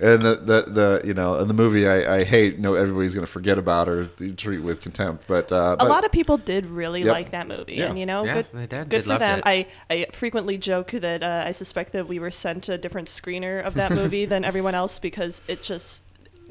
and 0.00 0.20
the, 0.22 0.34
the, 0.36 0.62
the 0.68 1.02
you 1.04 1.14
know, 1.14 1.36
and 1.36 1.48
the 1.48 1.54
movie 1.54 1.88
I, 1.88 2.18
I 2.18 2.24
hate, 2.24 2.58
no, 2.58 2.74
everybody's 2.74 3.14
going 3.14 3.26
to 3.26 3.30
forget 3.32 3.58
about 3.58 3.88
or 3.88 4.06
treat 4.36 4.58
with 4.58 4.80
contempt. 4.82 5.24
But 5.26 5.50
uh, 5.50 5.76
a 5.80 5.86
lot 5.86 6.04
of 6.04 6.12
people 6.12 6.36
did 6.36 6.66
really 6.66 7.02
Yep. 7.04 7.12
like 7.12 7.30
that 7.30 7.48
movie, 7.48 7.74
Yeah. 7.76 7.86
and 7.86 7.98
you 7.98 8.04
know, 8.06 8.24
Yeah, 8.24 8.34
good, 8.34 8.46
they 8.52 8.66
did. 8.66 8.88
good 8.90 9.02
They 9.04 9.12
for 9.14 9.18
them. 9.18 9.38
it. 9.38 9.44
I, 9.46 9.66
I 9.88 10.06
frequently 10.12 10.58
joke 10.58 10.90
that 10.90 11.22
uh, 11.22 11.44
I 11.46 11.52
suspect 11.52 11.92
that 11.94 12.06
we 12.06 12.18
were 12.18 12.30
sent 12.30 12.68
a 12.68 12.76
different 12.76 13.08
screener 13.08 13.62
of 13.62 13.74
that 13.74 13.92
movie 13.92 14.26
than 14.26 14.44
everyone 14.44 14.74
else 14.74 14.98
because 14.98 15.40
it 15.48 15.62
just 15.62 16.02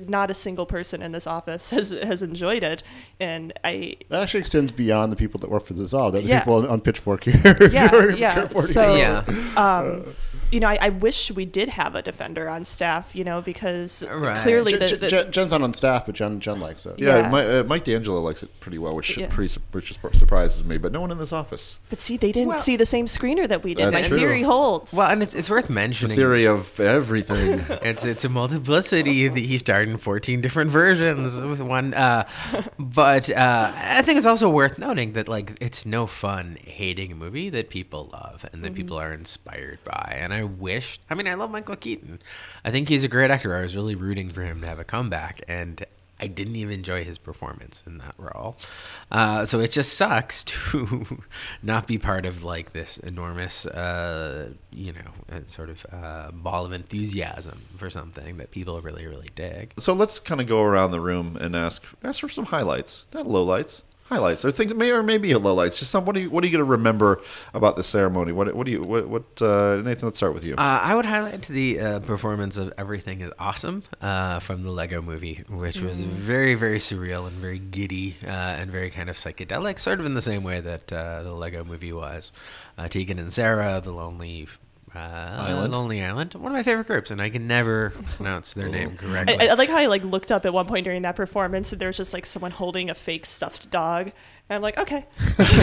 not 0.10 0.30
a 0.32 0.34
single 0.34 0.66
person 0.66 1.02
in 1.02 1.12
this 1.12 1.28
office 1.28 1.70
has 1.78 1.90
has 1.92 2.22
enjoyed 2.22 2.64
it, 2.64 2.84
and 3.20 3.54
I 3.64 3.96
That 4.10 4.24
actually 4.24 4.42
extends 4.42 4.72
beyond 4.72 5.12
the 5.12 5.16
people 5.16 5.40
that 5.42 5.50
work 5.50 5.66
for 5.66 5.74
the 5.74 5.84
Dissolve. 5.84 6.14
The 6.14 6.24
Yeah. 6.24 6.40
people 6.40 6.56
on, 6.56 6.68
on 6.68 6.82
Pitchfork 6.82 7.24
here. 7.26 7.58
yeah 7.72 8.06
yeah. 8.16 8.48
So 8.50 8.96
Yeah. 8.96 9.24
um, 9.58 10.06
you 10.52 10.60
know, 10.60 10.68
I, 10.68 10.78
I 10.82 10.90
wish 10.90 11.32
we 11.32 11.46
did 11.46 11.70
have 11.70 11.96
a 11.96 12.02
defender 12.02 12.50
on 12.50 12.64
staff, 12.66 13.16
you 13.16 13.24
know, 13.24 13.42
because 13.42 14.04
Right. 14.10 14.42
clearly 14.42 14.72
Jen, 14.74 14.90
the, 14.90 14.96
the 14.98 15.08
Jen- 15.10 15.32
Jen's 15.32 15.52
not 15.52 15.62
on 15.62 15.74
staff, 15.74 16.06
but 16.06 16.16
Jen, 16.16 16.40
Jen 16.40 16.60
likes 16.60 16.86
it. 16.86 17.00
yeah, 17.00 17.20
Yeah. 17.22 17.30
Mike, 17.30 17.46
uh, 17.46 17.64
Mike 17.66 17.84
D'Angelo 17.86 18.20
likes 18.20 18.44
it 18.44 18.60
pretty 18.60 18.78
well, 18.78 18.94
which 18.94 19.18
Yeah. 19.18 19.28
pretty 19.30 19.48
su- 19.48 19.62
which 19.72 19.94
surprises 20.14 20.64
me. 20.64 20.78
But 20.78 20.92
no 20.92 21.02
one 21.02 21.12
in 21.12 21.18
this 21.18 21.34
office. 21.34 21.80
but 21.90 22.00
see, 22.00 22.18
they 22.18 22.32
didn't 22.32 22.50
Well- 22.50 22.58
see 22.60 22.76
the 22.78 22.86
same 22.86 23.06
screener 23.06 23.48
that 23.48 23.64
we 23.64 23.74
did. 23.74 23.86
That's 23.88 24.02
My 24.02 24.08
true. 24.08 24.18
theory 24.18 24.42
holds. 24.44 24.94
Well, 24.94 25.10
and 25.10 25.24
it's, 25.24 25.34
it's 25.34 25.50
worth 25.50 25.68
The 25.68 25.74
mentioning. 25.74 26.18
theory 26.18 26.46
of 26.46 26.80
everything. 26.80 27.66
It's 27.84 28.04
it's 28.06 28.26
a 28.26 28.30
multiplicity. 28.30 29.28
that 29.28 29.38
He 29.40 29.58
starred 29.58 29.90
in 29.90 29.98
fourteen 29.98 30.42
different 30.42 30.72
versions 30.72 31.36
with 31.36 31.62
one. 31.62 31.94
Uh, 31.94 32.26
but 32.80 33.30
uh, 33.30 33.72
I 33.76 34.02
think 34.02 34.18
it's 34.18 34.26
also 34.28 34.50
worth 34.50 34.78
noting 34.78 35.14
that 35.14 35.28
like 35.28 35.58
it's 35.62 35.86
no 35.86 36.08
fun 36.08 36.58
hating 36.64 37.12
a 37.12 37.16
movie 37.16 37.50
that 37.50 37.70
people 37.70 38.10
love 38.14 38.46
and 38.54 38.64
that 38.64 38.74
people 38.76 38.98
are 39.00 39.14
inspired 39.14 39.80
by. 39.84 40.18
And 40.20 40.34
I 40.34 40.41
wish. 40.44 41.00
I 41.10 41.16
mean, 41.16 41.28
I 41.28 41.34
love 41.34 41.52
Michael 41.52 41.76
Keaton. 41.76 42.20
I 42.64 42.72
think 42.72 42.90
he's 42.90 43.04
a 43.04 43.08
great 43.08 43.32
actor. 43.32 43.56
I 43.56 43.62
was 43.62 43.76
really 43.76 43.96
rooting 43.96 44.30
for 44.30 44.44
him 44.44 44.62
to 44.62 44.68
have 44.68 44.80
a 44.80 44.84
comeback, 44.84 45.42
and 45.48 45.86
I 46.22 46.28
didn't 46.28 46.56
even 46.56 46.76
enjoy 46.76 47.04
his 47.04 47.18
performance 47.18 47.82
in 47.88 47.98
that 47.98 48.14
role. 48.18 48.56
Uh, 49.12 49.46
so 49.46 49.60
it 49.60 49.72
just 49.72 49.94
sucks 49.94 50.44
to 50.46 51.24
not 51.64 51.88
be 51.88 51.98
part 51.98 52.26
of 52.26 52.44
like 52.44 52.74
this 52.74 52.98
enormous, 52.98 53.66
uh, 53.66 54.52
you 54.72 54.94
know, 54.94 55.36
uh, 55.36 55.40
sort 55.46 55.70
of 55.70 55.86
uh, 55.92 56.32
ball 56.32 56.66
of 56.66 56.74
enthusiasm 56.74 57.64
for 57.78 57.90
something 57.90 58.38
that 58.38 58.52
people 58.52 58.80
really, 58.82 59.08
really 59.08 59.30
dig. 59.36 59.74
so 59.80 59.94
let's 59.94 60.20
kind 60.20 60.40
of 60.40 60.48
go 60.48 60.62
around 60.62 60.92
the 60.92 61.02
room 61.02 61.38
and 61.42 61.56
ask 61.56 61.84
ask 62.04 62.22
for 62.22 62.30
some 62.30 62.46
highlights, 62.46 63.08
not 63.14 63.26
lowlights. 63.26 63.82
Highlights 64.12 64.44
or 64.44 64.52
things 64.52 64.74
may 64.74 64.92
or 64.92 65.04
may 65.04 65.18
be 65.18 65.30
lowlights. 65.30 65.80
Just 65.80 65.90
some. 65.90 66.04
What 66.04 66.18
are 66.18 66.20
you 66.20 66.30
What 66.30 66.44
are 66.44 66.48
you 66.48 66.52
going 66.52 66.66
to 66.66 66.70
remember 66.70 67.22
about 67.54 67.78
the 67.78 67.84
ceremony? 67.84 68.34
What 68.34 68.54
What 68.54 68.66
do 68.66 68.72
you 68.74 68.82
What 68.84 69.08
What 69.08 69.42
uh, 69.42 69.78
Nathan? 69.78 70.08
Let's 70.10 70.18
start 70.18 70.34
with 70.34 70.44
you. 70.44 70.56
Uh, 70.56 70.80
I 70.84 70.96
would 70.96 71.06
highlight 71.06 71.44
the 71.44 71.80
uh, 71.80 72.00
performance 72.02 72.58
of 72.58 72.74
"Everything 72.78 73.22
Is 73.22 73.32
Awesome" 73.40 73.84
uh, 74.02 74.40
from 74.40 74.64
the 74.64 74.70
Lego 74.70 75.02
Movie, 75.02 75.46
which 75.48 75.80
was 75.80 76.04
very, 76.04 76.56
very 76.56 76.80
surreal 76.80 77.26
and 77.26 77.38
very 77.38 77.60
giddy 77.60 78.18
uh, 78.26 78.28
and 78.28 78.70
very 78.70 78.90
kind 78.90 79.10
of 79.10 79.16
psychedelic, 79.16 79.80
sort 79.80 80.02
of 80.02 80.06
in 80.06 80.14
the 80.14 80.22
same 80.22 80.44
way 80.44 80.60
that 80.60 80.92
uh, 80.92 81.24
the 81.24 81.32
Lego 81.32 81.64
Movie 81.64 81.94
was. 81.94 82.34
Uh, 82.78 82.90
Tegan 82.90 83.18
and 83.18 83.32
Sara, 83.32 83.80
the 83.82 83.94
Lonely. 83.94 84.50
Uh, 84.94 85.00
Island? 85.00 85.74
Lonely 85.74 86.04
Island, 86.04 86.34
one 86.34 86.52
of 86.52 86.54
my 86.54 86.64
favorite 86.64 86.88
groups, 86.88 87.12
and 87.12 87.22
I 87.22 87.30
can 87.30 87.48
never 87.48 87.92
pronounce 88.18 88.54
their 88.54 88.68
name 88.68 88.98
correctly. 88.98 89.38
I, 89.40 89.52
I 89.52 89.54
like 89.54 89.70
how 89.70 89.78
I 89.78 89.86
like 89.86 90.04
looked 90.04 90.32
up 90.32 90.46
at 90.46 90.54
one 90.54 90.66
point 90.66 90.84
during 90.84 91.04
that 91.04 91.16
performance, 91.16 91.72
and 91.72 91.80
there 91.80 91.88
was 91.88 91.98
just 91.98 92.12
like 92.12 92.26
someone 92.26 92.52
holding 92.52 92.90
a 92.90 92.96
fake 92.96 93.26
stuffed 93.26 93.72
dog, 93.72 94.12
and 94.52 94.58
I'm 94.58 94.62
like, 94.62 94.78
okay, 94.78 95.06
That's 95.38 95.54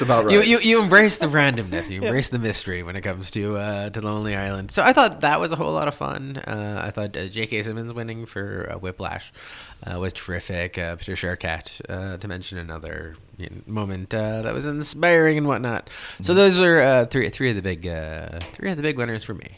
about 0.00 0.26
right. 0.26 0.32
You, 0.32 0.42
you 0.42 0.60
you 0.60 0.80
embrace 0.80 1.18
the 1.18 1.26
randomness. 1.26 1.90
You 1.90 2.02
embrace 2.02 2.28
the 2.28 2.38
mystery 2.38 2.84
when 2.84 2.94
it 2.94 3.00
comes 3.00 3.32
to 3.32 3.56
uh, 3.56 3.90
to 3.90 4.00
Lonely 4.00 4.36
Island. 4.36 4.70
So 4.70 4.80
I 4.80 4.92
thought 4.92 5.22
that 5.22 5.40
was 5.40 5.50
a 5.50 5.56
whole 5.56 5.72
lot 5.72 5.88
of 5.88 5.96
fun. 5.96 6.36
Uh, 6.36 6.82
I 6.84 6.92
thought 6.92 7.16
uh, 7.16 7.26
J.K. 7.26 7.64
Simmons 7.64 7.92
winning 7.92 8.26
for 8.26 8.70
uh, 8.72 8.78
Whiplash 8.78 9.32
uh, 9.84 9.98
was 9.98 10.12
terrific. 10.12 10.78
Uh, 10.78 10.94
Patricia 10.94 11.36
Arquette, 11.36 11.80
uh, 11.88 12.16
to 12.16 12.28
mention 12.28 12.58
another 12.58 13.16
you 13.38 13.50
know, 13.50 13.56
moment 13.66 14.14
uh, 14.14 14.42
that 14.42 14.54
was 14.54 14.64
inspiring 14.64 15.36
and 15.36 15.48
whatnot. 15.48 15.90
So 16.22 16.32
those 16.32 16.60
were 16.60 16.80
uh, 16.80 17.06
three 17.06 17.28
three 17.30 17.50
of 17.50 17.56
the 17.56 17.62
big 17.62 17.88
uh, 17.88 18.38
three 18.52 18.70
of 18.70 18.76
the 18.76 18.84
big 18.84 18.98
winners 18.98 19.24
for 19.24 19.34
me. 19.34 19.56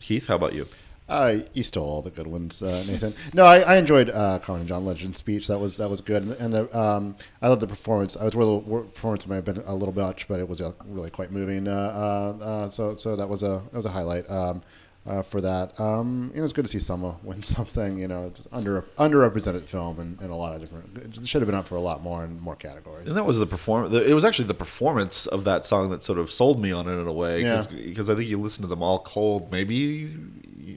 Keith, 0.00 0.28
how 0.28 0.36
about 0.36 0.52
you? 0.52 0.68
Uh, 1.08 1.38
you 1.52 1.62
stole 1.62 1.84
all 1.84 2.00
the 2.00 2.10
good 2.10 2.26
ones, 2.26 2.62
uh, 2.62 2.84
Nathan. 2.86 3.12
No, 3.34 3.44
I, 3.44 3.58
I 3.60 3.76
enjoyed 3.76 4.08
uh, 4.08 4.38
Common 4.38 4.60
and 4.62 4.68
John 4.68 4.86
Legend's 4.86 5.18
speech. 5.18 5.48
That 5.48 5.58
was 5.58 5.76
that 5.76 5.90
was 5.90 6.00
good, 6.00 6.22
and, 6.22 6.52
the 6.52 6.78
um, 6.78 7.16
I 7.42 7.48
love 7.48 7.60
the 7.60 7.66
performance. 7.66 8.16
I 8.16 8.24
was 8.24 8.34
worried 8.34 8.64
the 8.64 8.90
performance 8.92 9.26
might 9.26 9.36
have 9.36 9.44
been 9.44 9.62
a 9.66 9.74
little 9.74 9.94
much, 9.94 10.28
but 10.28 10.40
it 10.40 10.48
was 10.48 10.60
uh, 10.60 10.72
really 10.86 11.10
quite 11.10 11.32
moving. 11.32 11.68
Uh, 11.68 12.38
uh, 12.40 12.68
so 12.68 12.96
so 12.96 13.16
that 13.16 13.28
was 13.28 13.42
a 13.42 13.62
that 13.72 13.76
was 13.76 13.84
a 13.84 13.90
highlight 13.90 14.30
um, 14.30 14.62
uh, 15.06 15.22
for 15.22 15.40
that. 15.40 15.78
Um, 15.80 16.30
you 16.32 16.38
know, 16.38 16.44
it's 16.44 16.52
good 16.52 16.64
to 16.64 16.70
see 16.70 16.78
Selma 16.78 17.16
win 17.22 17.42
something. 17.42 17.98
You 17.98 18.08
know, 18.08 18.26
it's 18.26 18.42
under 18.52 18.82
underrepresented 18.98 19.64
film 19.64 20.00
in, 20.00 20.18
in 20.24 20.30
a 20.30 20.36
lot 20.36 20.54
of 20.54 20.60
different. 20.60 20.96
It 21.16 21.26
should 21.26 21.42
have 21.42 21.46
been 21.46 21.54
up 21.56 21.66
for 21.66 21.76
a 21.76 21.80
lot 21.80 22.02
more 22.02 22.24
in 22.24 22.40
more 22.40 22.56
categories. 22.56 23.08
And 23.08 23.16
that 23.16 23.24
was 23.24 23.38
the 23.38 23.46
perform. 23.46 23.92
It 23.94 24.14
was 24.14 24.24
actually 24.24 24.46
the 24.48 24.54
performance 24.54 25.26
of 25.26 25.44
that 25.44 25.64
song 25.64 25.90
that 25.90 26.02
sort 26.02 26.18
of 26.18 26.30
sold 26.30 26.60
me 26.60 26.72
on 26.72 26.88
it 26.88 26.92
in 27.00 27.06
a 27.06 27.12
way, 27.12 27.42
Yeah. 27.42 27.64
because 27.70 28.08
I 28.08 28.14
think 28.14 28.28
you 28.28 28.38
listen 28.40 28.62
to 28.62 28.68
them 28.68 28.82
all 28.82 29.00
cold. 29.00 29.50
Maybe, 29.50 30.10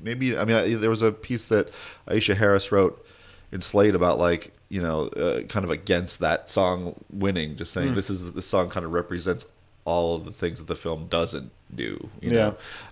maybe. 0.03 0.38
I 0.38 0.45
mean, 0.45 0.55
I, 0.55 0.73
there 0.75 0.89
was 0.89 1.01
a 1.01 1.11
piece 1.11 1.45
that 1.45 1.69
Aisha 2.07 2.35
Harris 2.35 2.71
wrote 2.71 3.05
in 3.51 3.61
Slate 3.61 3.95
about 3.95 4.17
like 4.19 4.51
you 4.67 4.81
know, 4.81 5.07
uh, 5.09 5.41
kind 5.43 5.63
of 5.63 5.69
against 5.69 6.19
that 6.21 6.49
song 6.49 6.95
winning, 7.11 7.55
just 7.55 7.71
saying 7.71 7.93
this 7.93 8.09
is 8.09 8.33
this 8.33 8.47
song 8.47 8.67
kind 8.67 8.83
of 8.83 8.91
represents 8.91 9.45
all 9.86 10.15
of 10.15 10.26
the 10.26 10.32
things 10.32 10.58
that 10.60 10.67
the 10.67 10.76
film 10.76 11.08
doesn't 11.08 11.52
do. 11.74 12.10
You 12.21 12.32
Yeah. 12.32 12.36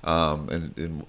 know? 0.04 0.10
um, 0.12 0.50
and, 0.50 0.78
and 0.78 1.04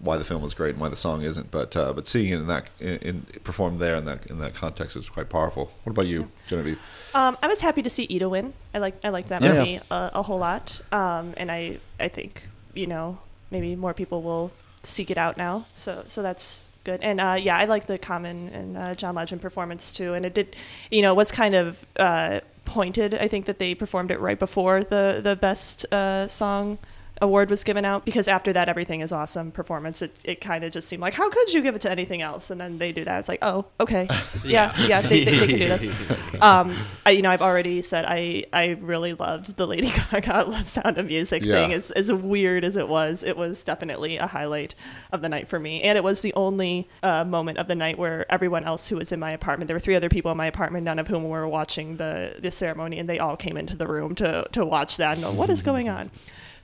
why 0.00 0.16
the 0.16 0.24
film 0.24 0.42
was 0.42 0.54
great 0.54 0.70
and 0.70 0.80
why 0.80 0.88
the 0.88 0.96
song 0.96 1.22
isn't. 1.22 1.50
But 1.50 1.76
uh, 1.76 1.92
but 1.92 2.06
seeing 2.06 2.32
it 2.32 2.36
in 2.36 2.46
that 2.46 2.64
in, 2.80 2.96
in 2.98 3.20
performed 3.44 3.80
there 3.80 3.96
in 3.96 4.04
that 4.06 4.26
in 4.26 4.38
that 4.38 4.54
context 4.54 4.96
is 4.96 5.08
quite 5.08 5.28
powerful. 5.28 5.70
What 5.84 5.90
about 5.92 6.06
you, 6.06 6.28
Genevieve? 6.48 6.80
um, 7.14 7.36
I 7.42 7.48
was 7.48 7.60
happy 7.60 7.82
to 7.82 7.90
see 7.90 8.06
Ida 8.10 8.28
win. 8.28 8.52
I 8.74 8.78
like 8.78 8.96
I 9.04 9.10
liked 9.10 9.28
that 9.28 9.42
Yeah. 9.42 9.54
movie 9.54 9.80
a, 9.90 10.10
a 10.14 10.22
whole 10.22 10.38
lot, 10.38 10.80
um, 10.92 11.34
and 11.36 11.50
I 11.52 11.78
I 12.00 12.08
think 12.08 12.48
you 12.74 12.86
know 12.86 13.18
maybe 13.50 13.76
more 13.76 13.94
people 13.94 14.22
will 14.22 14.52
seek 14.82 15.10
it 15.10 15.18
out 15.18 15.36
now. 15.36 15.66
So 15.74 16.04
so 16.06 16.22
that's 16.22 16.68
good. 16.84 17.02
And 17.02 17.20
uh, 17.20 17.36
yeah, 17.38 17.58
I 17.58 17.64
like 17.64 17.86
the 17.86 17.98
Common 17.98 18.48
and 18.50 18.76
uh, 18.76 18.94
John 18.94 19.14
Legend 19.16 19.40
performance 19.42 19.92
too. 19.92 20.14
And 20.14 20.24
it 20.24 20.34
did, 20.34 20.54
you 20.90 21.02
know, 21.02 21.14
was 21.14 21.30
kind 21.32 21.54
of 21.56 21.84
uh, 21.98 22.40
pointed. 22.66 23.14
I 23.14 23.28
think 23.28 23.46
that 23.46 23.58
they 23.58 23.74
performed 23.74 24.10
it 24.10 24.20
right 24.20 24.38
before 24.38 24.84
the 24.84 25.20
the 25.22 25.36
best 25.36 25.86
uh, 25.92 26.28
song 26.28 26.78
award 27.22 27.48
was 27.50 27.64
given 27.64 27.84
out 27.84 28.04
because 28.04 28.28
after 28.28 28.52
that 28.52 28.68
everything 28.68 29.00
is 29.00 29.12
awesome 29.12 29.50
performance. 29.50 30.02
It, 30.02 30.14
it 30.24 30.40
kind 30.40 30.64
of 30.64 30.72
just 30.72 30.86
seemed 30.88 31.00
like 31.00 31.14
how 31.14 31.30
could 31.30 31.52
you 31.54 31.62
give 31.62 31.74
it 31.74 31.80
to 31.82 31.90
anything 31.90 32.20
else? 32.22 32.50
And 32.50 32.60
then 32.60 32.78
they 32.78 32.92
do 32.92 33.04
that. 33.04 33.18
It's 33.18 33.28
like 33.28 33.38
oh 33.42 33.64
okay. 33.80 34.08
Yeah. 34.44 34.72
Yeah, 34.86 35.00
they, 35.00 35.24
they, 35.24 35.38
they 35.38 35.46
can 35.46 35.58
do 35.58 35.68
this. 35.68 35.90
Um 36.42 36.76
I, 37.06 37.12
you 37.12 37.22
know 37.22 37.30
i've 37.30 37.40
already 37.40 37.80
said 37.80 38.04
i 38.06 38.44
i 38.52 38.76
really 38.82 39.14
loved 39.14 39.56
the 39.56 39.66
lady 39.66 39.90
gaga 40.12 40.62
sound 40.64 40.98
of 40.98 41.06
music 41.06 41.42
Yeah. 41.42 41.54
thing. 41.54 41.72
As, 41.72 41.90
as 41.92 42.12
weird 42.12 42.62
as 42.62 42.76
it 42.76 42.88
was 42.88 43.22
it 43.22 43.36
was 43.36 43.64
definitely 43.64 44.18
a 44.18 44.26
highlight 44.26 44.74
of 45.12 45.22
the 45.22 45.28
night 45.30 45.48
for 45.48 45.58
me. 45.58 45.80
And 45.82 45.96
it 45.96 46.04
was 46.04 46.20
the 46.20 46.34
only 46.34 46.88
uh, 47.02 47.24
moment 47.24 47.56
of 47.56 47.68
the 47.68 47.74
night 47.74 47.96
where 47.98 48.30
everyone 48.30 48.64
else 48.64 48.86
who 48.88 48.96
was 48.96 49.12
in 49.12 49.18
my 49.20 49.30
apartment 49.30 49.68
there 49.68 49.74
were 49.76 49.80
three 49.80 49.94
other 49.94 50.10
people 50.10 50.30
in 50.30 50.36
my 50.36 50.46
apartment 50.46 50.84
none 50.84 50.98
of 50.98 51.08
whom 51.08 51.24
were 51.24 51.48
watching 51.48 51.96
the 51.96 52.36
the 52.40 52.50
ceremony 52.50 52.98
and 52.98 53.08
they 53.08 53.18
all 53.18 53.36
came 53.36 53.56
into 53.56 53.74
the 53.76 53.86
room 53.86 54.14
to 54.16 54.46
to 54.52 54.64
watch 54.66 54.98
that 54.98 55.14
and 55.16 55.22
go 55.24 55.32
what 55.32 55.48
is 55.48 55.62
going 55.62 55.88
on 55.88 56.10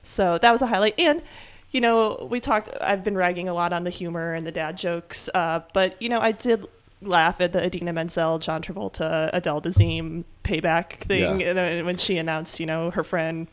so 0.03 0.37
that 0.37 0.51
was 0.51 0.61
a 0.61 0.67
highlight. 0.67 0.93
And, 0.99 1.21
you 1.71 1.81
know, 1.81 2.27
we 2.29 2.39
talked, 2.39 2.69
I've 2.81 3.03
been 3.03 3.15
ragging 3.17 3.49
a 3.49 3.53
lot 3.53 3.73
on 3.73 3.83
the 3.83 3.89
humor 3.89 4.33
and 4.35 4.45
the 4.45 4.51
dad 4.51 4.77
jokes, 4.77 5.29
uh, 5.33 5.61
but, 5.73 5.99
you 6.01 6.07
know, 6.09 6.19
I 6.19 6.33
did 6.33 6.65
laugh 7.01 7.41
at 7.41 7.51
the 7.51 7.65
Idina 7.65 7.91
Menzel, 7.91 8.37
John 8.39 8.61
Travolta, 8.61 9.29
Adele 9.33 9.61
Dazeem 9.61 10.23
payback 10.43 11.01
thing 11.01 11.41
Yeah. 11.41 11.81
when 11.81 11.97
she 11.97 12.17
announced, 12.17 12.59
you 12.59 12.65
know, 12.65 12.91
her 12.91 13.03
friend 13.03 13.47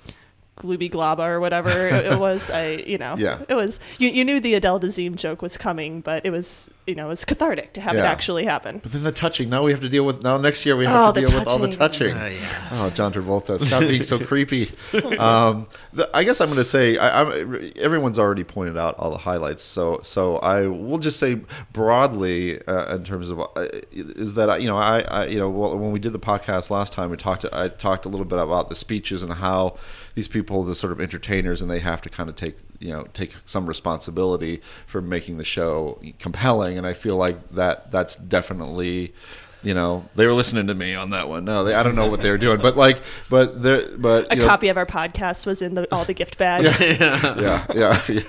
Glooby 0.56 0.90
Glaba 0.90 1.26
or 1.26 1.40
whatever 1.40 1.70
it, 1.70 2.04
it 2.06 2.18
was. 2.26 2.50
I, 2.50 2.72
you 2.72 2.98
know, 2.98 3.14
Yeah. 3.16 3.38
it 3.48 3.54
was, 3.54 3.80
you, 3.98 4.10
you 4.10 4.24
knew 4.24 4.40
the 4.40 4.54
Adele 4.54 4.78
Dazeem 4.80 5.16
joke 5.16 5.40
was 5.40 5.56
coming, 5.56 6.02
but 6.02 6.26
it 6.26 6.30
was, 6.30 6.68
you 6.86 6.94
know, 6.94 7.06
it 7.06 7.08
was 7.08 7.24
cathartic 7.24 7.72
to 7.74 7.80
have 7.80 7.96
it 7.96 8.00
actually 8.00 8.44
happen. 8.44 8.78
But 8.82 8.92
then 8.92 9.02
the 9.02 9.12
touching. 9.12 9.48
Now 9.48 9.62
we 9.62 9.70
have 9.70 9.80
to 9.80 9.88
deal 9.88 10.04
with. 10.04 10.22
Now 10.22 10.36
next 10.36 10.66
year 10.66 10.76
we 10.76 10.86
Oh, 10.86 10.90
have 10.90 11.14
to 11.14 11.20
the 11.22 11.26
deal 11.28 11.38
with 11.38 11.48
all 11.48 11.58
the 11.58 11.68
touching. 11.68 12.14
touching. 12.14 12.38
Uh, 12.38 12.38
yeah. 12.40 12.68
Oh, 12.72 12.90
John 12.90 13.12
Travolta, 13.12 13.58
stop 13.58 13.80
being 13.80 14.02
so 14.02 14.18
creepy. 14.18 14.70
Um, 15.20 15.66
the, 15.92 16.08
I 16.14 16.24
guess 16.24 16.40
I'm 16.40 16.48
going 16.48 16.56
to 16.58 16.64
say 16.64 16.96
I, 16.98 17.22
I'm, 17.22 17.72
everyone's 17.76 18.18
already 18.18 18.44
pointed 18.44 18.76
out 18.76 18.96
all 18.98 19.10
the 19.10 19.18
highlights, 19.18 19.62
so 19.62 20.00
so 20.02 20.36
I 20.38 20.66
will 20.66 20.98
just 20.98 21.18
say 21.18 21.40
broadly 21.72 22.60
uh, 22.66 22.94
in 22.96 23.04
terms 23.04 23.30
of 23.30 23.40
uh, 23.40 23.46
is 23.92 24.34
that 24.34 24.50
I, 24.50 24.56
you 24.58 24.68
know 24.68 24.76
I, 24.76 25.00
I 25.00 25.24
you 25.26 25.38
know 25.38 25.48
well, 25.50 25.78
when 25.78 25.92
we 25.92 25.98
did 25.98 26.12
the 26.12 26.18
podcast 26.18 26.70
last 26.70 26.92
time 26.92 27.10
we 27.10 27.16
talked 27.16 27.44
I 27.52 27.68
talked 27.68 28.04
a 28.06 28.08
little 28.08 28.24
bit 28.26 28.38
about 28.38 28.68
the 28.68 28.76
speeches 28.76 29.22
and 29.22 29.32
how 29.32 29.76
these 30.14 30.28
people 30.28 30.49
people 30.50 30.64
the 30.64 30.74
sort 30.74 30.92
of 30.92 31.00
entertainers, 31.00 31.62
and 31.62 31.70
they 31.70 31.78
have 31.78 32.02
to 32.02 32.10
kind 32.10 32.28
of 32.28 32.34
take 32.34 32.56
you 32.80 32.90
know 32.90 33.04
take 33.12 33.34
some 33.44 33.66
responsibility 33.66 34.60
for 34.84 35.00
making 35.00 35.38
the 35.38 35.44
show 35.44 36.00
compelling. 36.18 36.76
And 36.76 36.86
I 36.86 36.92
feel 36.92 37.14
like 37.16 37.50
that 37.50 37.92
that's 37.92 38.16
definitely 38.16 39.14
you 39.62 39.74
know 39.74 40.04
they 40.14 40.26
were 40.26 40.32
listening 40.32 40.66
to 40.68 40.74
me 40.74 40.94
on 40.94 41.10
that 41.10 41.28
one. 41.28 41.44
No, 41.44 41.64
they, 41.64 41.74
I 41.74 41.82
don't 41.82 41.94
know 41.94 42.08
what 42.08 42.22
they 42.22 42.30
were 42.30 42.38
doing, 42.38 42.60
but 42.60 42.76
like 42.76 43.02
but 43.28 43.60
the 43.62 43.94
but 43.98 44.32
A 44.32 44.36
you 44.36 44.42
know, 44.42 44.48
copy 44.48 44.68
of 44.68 44.76
our 44.76 44.86
podcast 44.86 45.46
was 45.46 45.62
in 45.62 45.74
the, 45.74 45.86
all 45.94 46.04
the 46.04 46.14
gift 46.14 46.38
bags. 46.38 46.80
yeah, 46.80 46.96
yeah, 47.38 47.66
yeah. 47.74 48.02
yeah. 48.08 48.20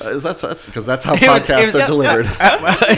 Uh, 0.00 0.18
that's 0.18 0.40
that's 0.42 0.66
because 0.66 0.86
that's 0.86 1.04
how 1.04 1.14
It 1.14 1.22
was- 1.22 1.42
podcasts 1.42 1.60
it 1.60 1.64
was- 1.66 1.74
are 1.76 1.86
delivered. 1.86 2.26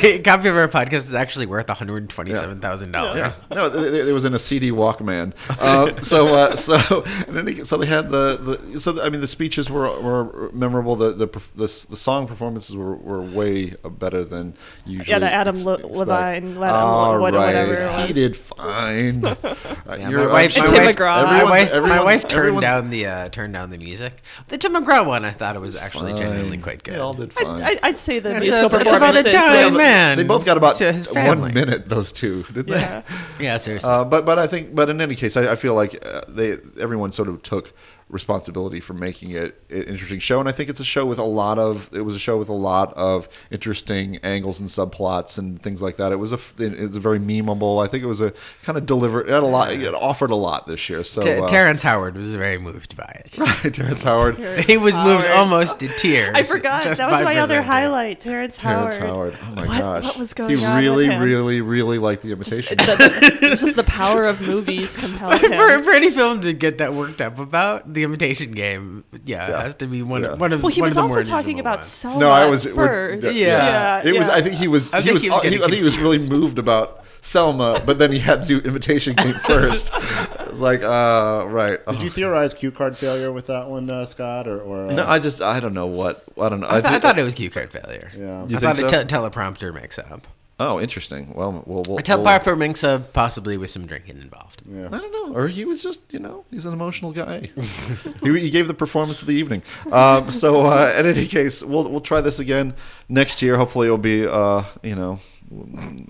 a 0.05 0.19
copy 0.21 0.49
of 0.49 0.57
our 0.57 0.69
podcast 0.69 0.95
is 1.09 1.15
actually 1.15 1.47
worth 1.47 1.69
one 1.69 1.77
hundred 1.77 2.09
twenty-seven 2.11 2.59
thousand 2.59 2.93
Yeah. 2.93 3.03
dollars. 3.03 3.43
No, 3.51 3.71
th- 3.71 3.91
th- 3.93 4.07
it 4.07 4.13
was 4.13 4.25
in 4.25 4.35
a 4.35 4.39
CD 4.39 4.71
Walkman. 4.71 5.33
Uh, 5.61 5.99
so, 6.01 6.29
uh, 6.29 6.57
so, 6.57 7.03
and 7.27 7.37
then 7.37 7.45
they, 7.45 7.55
so 7.65 7.77
they 7.77 7.87
had 7.87 8.11
the, 8.11 8.59
the 8.71 8.81
so 8.81 9.01
I 9.03 9.09
mean 9.11 9.21
the 9.21 9.29
speeches 9.29 9.71
were 9.71 9.89
were 10.01 10.51
memorable. 10.53 10.97
The 10.97 11.13
the 11.13 11.27
the, 11.57 11.87
the 11.91 11.97
song 11.97 12.27
performances 12.27 12.77
were, 12.77 12.95
were 12.97 13.23
way 13.23 13.75
better 13.85 14.25
than 14.25 14.55
usually. 14.85 15.09
Yeah, 15.11 15.19
the 15.21 15.33
Adam 15.33 15.57
ex- 15.57 15.65
Le- 15.65 15.87
Levine, 15.87 16.57
Adam 16.57 16.63
All 16.63 17.13
Le- 17.15 17.21
what- 17.21 17.35
right. 17.35 17.70
Whatever 17.71 17.99
it 17.99 18.01
He 18.03 18.07
was. 18.09 18.15
did 18.17 18.37
fine. 18.37 19.25
Uh, 19.91 19.97
Yeah, 19.99 20.09
you're- 20.11 20.25
my 20.27 20.33
wife, 20.33 20.57
I'm 20.57 20.63
my 20.65 20.71
Tim 20.71 20.85
wife, 20.85 20.97
McGraw. 20.97 21.25
my 21.25 21.43
wife, 21.45 21.73
my 21.83 22.05
wife 22.05 22.29
turned 22.29 22.61
down 22.61 22.91
the 22.91 23.07
uh, 23.07 23.29
turned 23.31 23.53
down 23.55 23.71
the 23.71 23.79
music. 23.79 24.23
The 24.49 24.57
Tim 24.59 24.75
McGraw 24.75 25.05
one, 25.05 25.25
I 25.25 25.31
thought 25.33 25.57
it 25.57 25.59
was 25.59 25.75
actually 25.77 26.13
genuinely 26.13 26.59
quite 26.59 26.85
good. 26.85 26.95
They 26.95 26.99
all 26.99 27.15
did 27.15 27.33
I, 27.39 27.43
fine. 27.45 27.63
I, 27.63 27.79
I'd 27.83 27.99
say 27.99 28.21
the 28.21 28.31
It's, 28.37 28.41
musical 28.41 28.67
it's, 28.67 28.75
it's 28.75 28.83
about 28.93 29.15
a 29.17 29.23
performances. 29.23 29.33
dying 29.33 29.73
were- 29.73 29.79
man. 29.79 30.17
They 30.17 30.23
both 30.25 30.45
got 30.45 30.57
about 30.57 30.79
one 31.15 31.53
minute. 31.53 31.89
Those 31.89 32.13
two, 32.13 32.45
didn't 32.45 32.69
Yeah. 32.69 33.03
Yeah, 33.41 33.57
seriously. 33.57 33.91
Uh, 33.91 34.05
but 34.05 34.25
but 34.25 34.39
I 34.39 34.47
think 34.47 34.75
but 34.75 34.89
in 34.91 35.01
any 35.01 35.17
case, 35.17 35.37
I, 35.37 35.53
I 35.53 35.57
feel 35.57 35.75
like 35.75 35.99
uh, 36.07 36.21
they 36.29 36.59
everyone 36.81 37.11
sort 37.11 37.29
of 37.29 37.43
took 37.43 37.73
responsibility 38.11 38.81
for 38.81 38.93
making 38.95 39.31
it 39.31 39.61
an 39.71 39.85
interesting 39.85 40.19
show, 40.19 40.41
and 40.41 40.49
I 40.49 40.53
think 40.53 40.69
it's 40.69 40.81
a 40.81 40.85
show 40.85 41.07
with 41.07 41.19
a 41.19 41.25
lot 41.25 41.59
of 41.59 41.89
it 41.93 42.03
was 42.03 42.15
a 42.15 42.19
show 42.19 42.39
with 42.39 42.49
a 42.49 42.53
lot 42.55 42.93
of 42.95 43.29
interesting 43.51 44.17
angles 44.19 44.61
and 44.61 44.69
subplots 44.69 45.39
and 45.39 45.61
things 45.61 45.81
like 45.83 45.97
that. 45.97 46.13
It 46.13 46.17
was 46.17 46.33
a 46.33 46.37
f- 46.37 46.55
it 46.59 46.79
was 46.79 46.97
a 46.97 47.01
very 47.01 47.19
memeable. 47.19 47.83
I 47.85 47.89
think 47.89 48.03
it 48.03 48.07
was 48.07 48.21
a 48.21 48.33
kind 48.63 48.77
of 48.77 48.87
delivered. 48.87 49.29
It 49.29 49.33
had 49.33 49.43
a 49.43 49.47
lot. 49.47 49.73
It 49.73 49.95
offered 49.95 50.31
a 50.31 50.37
lot 50.37 50.67
this 50.67 50.89
year. 50.89 51.05
So 51.05 51.23
T- 51.23 51.31
uh, 51.33 51.47
Terrence 51.47 51.83
Howard 51.83 52.17
was 52.17 52.35
very 52.35 52.59
moved 52.59 52.97
by 52.97 53.23
it. 53.25 53.39
Right, 53.51 53.73
Terrence 53.75 54.03
Howard. 54.03 54.39
He 54.65 54.77
was 54.77 54.95
moved 54.95 55.27
almost 55.27 55.79
to 55.81 55.89
tears. 55.97 56.35
I 56.35 56.43
forgot. 56.43 56.85
just 56.85 56.99
That 56.99 57.11
was 57.11 57.21
by 57.21 57.25
my 57.25 57.39
other 57.41 57.63
highlight. 57.63 58.21
Terrence 58.21 58.57
Terrence 58.57 58.97
Howard. 58.97 59.35
Howard. 59.35 59.39
Oh 59.43 59.55
my 59.55 59.67
What- 59.67 59.79
gosh. 59.79 60.05
what 60.05 60.19
was 60.19 60.35
going 60.35 60.57
he 60.57 60.65
on 60.65 60.81
He 60.81 60.87
really, 60.89 61.07
him? 61.07 61.23
really, 61.23 61.61
really 61.61 61.99
liked 61.99 62.23
the 62.23 62.33
imitation. 62.33 62.77
The- 62.79 62.97
the- 63.41 63.47
it's 63.53 63.61
just 63.61 63.77
the 63.77 63.85
power 63.85 64.25
of 64.27 64.41
movies 64.47 64.97
compelled 64.97 65.41
for, 65.41 65.49
him. 65.49 65.83
for 65.85 65.93
any 65.93 66.11
film 66.11 66.41
to 66.43 66.53
get 66.53 66.79
that 66.79 66.93
worked 66.95 67.21
up 67.21 67.39
about 67.39 67.93
the 67.93 68.00
Imitation 68.05 68.53
Game, 68.53 69.05
yeah, 69.25 69.49
Yeah. 69.49 69.59
it 69.59 69.63
has 69.63 69.75
to 69.77 69.87
be 69.87 70.03
one 70.03 70.23
Yeah. 70.23 70.29
of 70.31 70.41
one 70.41 70.53
of. 70.53 70.63
Well, 70.63 70.73
he 70.73 70.81
one 70.81 70.89
was 70.89 70.97
also 70.97 71.23
talking 71.23 71.61
about 71.61 71.79
ones. 71.79 71.87
Selma 71.87 72.19
No, 72.21 72.31
I 72.31 72.47
was- 72.47 72.65
first. 72.65 72.77
we're- 73.23 73.33
yeah. 73.33 74.03
It 74.05 74.17
was. 74.19 74.29
I 74.29 74.41
think 74.41 74.55
he 74.57 74.69
was. 74.69 74.93
I 74.93 74.99
he 75.01 75.05
think 75.09 75.15
was. 75.15 75.23
he 75.23 75.31
was 75.31 75.41
I 75.41 75.49
think 75.51 75.75
he 75.75 75.83
was 75.83 75.99
really 75.99 76.19
moved 76.19 76.59
about 76.59 77.05
Selma, 77.23 77.83
but 77.85 77.99
then 77.99 78.13
he 78.13 78.19
had 78.19 78.43
to 78.43 78.49
do 78.49 78.59
imitation 78.69 79.15
game 79.15 79.35
first. 79.45 79.91
It 79.95 80.51
was 80.51 80.61
like, 80.61 80.83
uh, 80.83 81.45
right. 81.49 81.79
Did 81.87 82.03
you 82.03 82.09
theorize 82.09 82.55
cue 82.55 82.71
card 82.71 82.97
failure 82.97 83.31
with 83.31 83.47
that 83.49 83.69
one, 83.69 83.89
uh, 83.91 84.07
Scott? 84.07 84.49
Or, 84.49 84.61
or 84.61 84.87
uh, 84.87 84.93
No, 84.93 85.05
I 85.07 85.19
just 85.19 85.43
I 85.43 85.61
don't 85.61 85.75
know 85.75 85.87
what 85.87 86.25
I 86.41 86.49
don't 86.49 86.61
know. 86.61 86.67
I, 86.69 86.75
th- 86.81 86.85
I 86.87 86.91
think- 86.93 87.03
thought 87.03 87.19
it 87.19 87.23
was 87.25 87.35
cue 87.35 87.51
card 87.51 87.71
failure. 87.71 88.11
Yeah. 88.17 88.47
You 88.47 88.57
I 88.57 88.61
thought 88.61 88.77
think 88.77 88.91
the 88.91 88.97
so? 89.01 89.05
te- 89.05 89.15
teleprompter 89.15 89.75
mix 89.75 89.99
up. 89.99 90.27
Oh, 90.63 90.79
interesting. 90.79 91.33
Well, 91.35 91.65
we'll, 91.67 91.83
we'll, 91.89 91.99
A 91.99 92.03
tell 92.03 92.23
we'll- 92.23 92.27
teleprompter 92.39 92.57
mix 92.59 92.85
possibly 93.15 93.57
with 93.57 93.71
some 93.71 93.87
drinking 93.87 94.21
involved. 94.21 94.61
yeah. 94.71 94.89
I 94.93 94.99
don't 94.99 95.11
know, 95.11 95.35
or 95.35 95.49
he 95.49 95.65
was 95.65 95.83
just 95.83 96.01
you 96.11 96.19
know 96.19 96.45
he's 96.51 96.67
an 96.67 96.75
emotional 96.75 97.13
guy. 97.13 97.49
he, 98.23 98.39
he 98.39 98.51
gave 98.51 98.69
the 98.69 98.75
performance 98.75 99.23
of 99.23 99.27
the 99.29 99.35
evening. 99.35 99.63
Um, 99.91 100.31
so 100.31 100.67
uh, 100.67 100.95
in 100.99 101.07
any 101.07 101.27
case, 101.27 101.63
we'll 101.65 101.89
we'll 101.89 102.03
try 102.03 102.21
this 102.21 102.39
again 102.41 102.75
next 103.09 103.41
year. 103.43 103.57
Hopefully, 103.57 103.87
it'll 103.87 103.97
be 103.99 104.27
uh, 104.27 104.63
you 104.83 104.95
know 104.97 105.19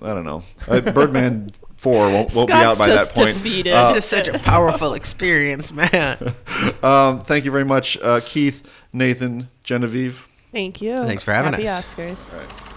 I 0.03 0.13
don't 0.13 0.25
know 0.25 0.43
Uh, 0.67 0.81
Birdman. 0.81 1.51
Four 1.81 2.11
won't, 2.11 2.35
won't 2.35 2.47
be 2.47 2.53
out 2.53 2.77
by 2.77 2.89
just 2.89 3.15
that 3.15 3.19
point. 3.23 3.33
defeated. 3.37 3.73
Uh, 3.73 3.85
It's 3.95 4.05
just 4.05 4.09
such 4.09 4.27
a 4.27 4.37
powerful 4.37 4.93
experience, 4.93 5.71
man. 5.71 6.17
Um, 6.83 7.21
thank 7.21 7.43
you 7.45 7.49
very 7.49 7.65
much, 7.65 7.97
uh, 8.03 8.19
Keith, 8.23 8.61
Nathan, 8.93 9.49
Genevieve. 9.63 10.27
Thank 10.51 10.79
you. 10.83 10.95
Thanks 10.97 11.23
for 11.23 11.33
having 11.33 11.53
Happy 11.53 11.67
us. 11.67 11.95
Oscars. 11.95 12.33
All 12.33 12.39
right. 12.39 12.70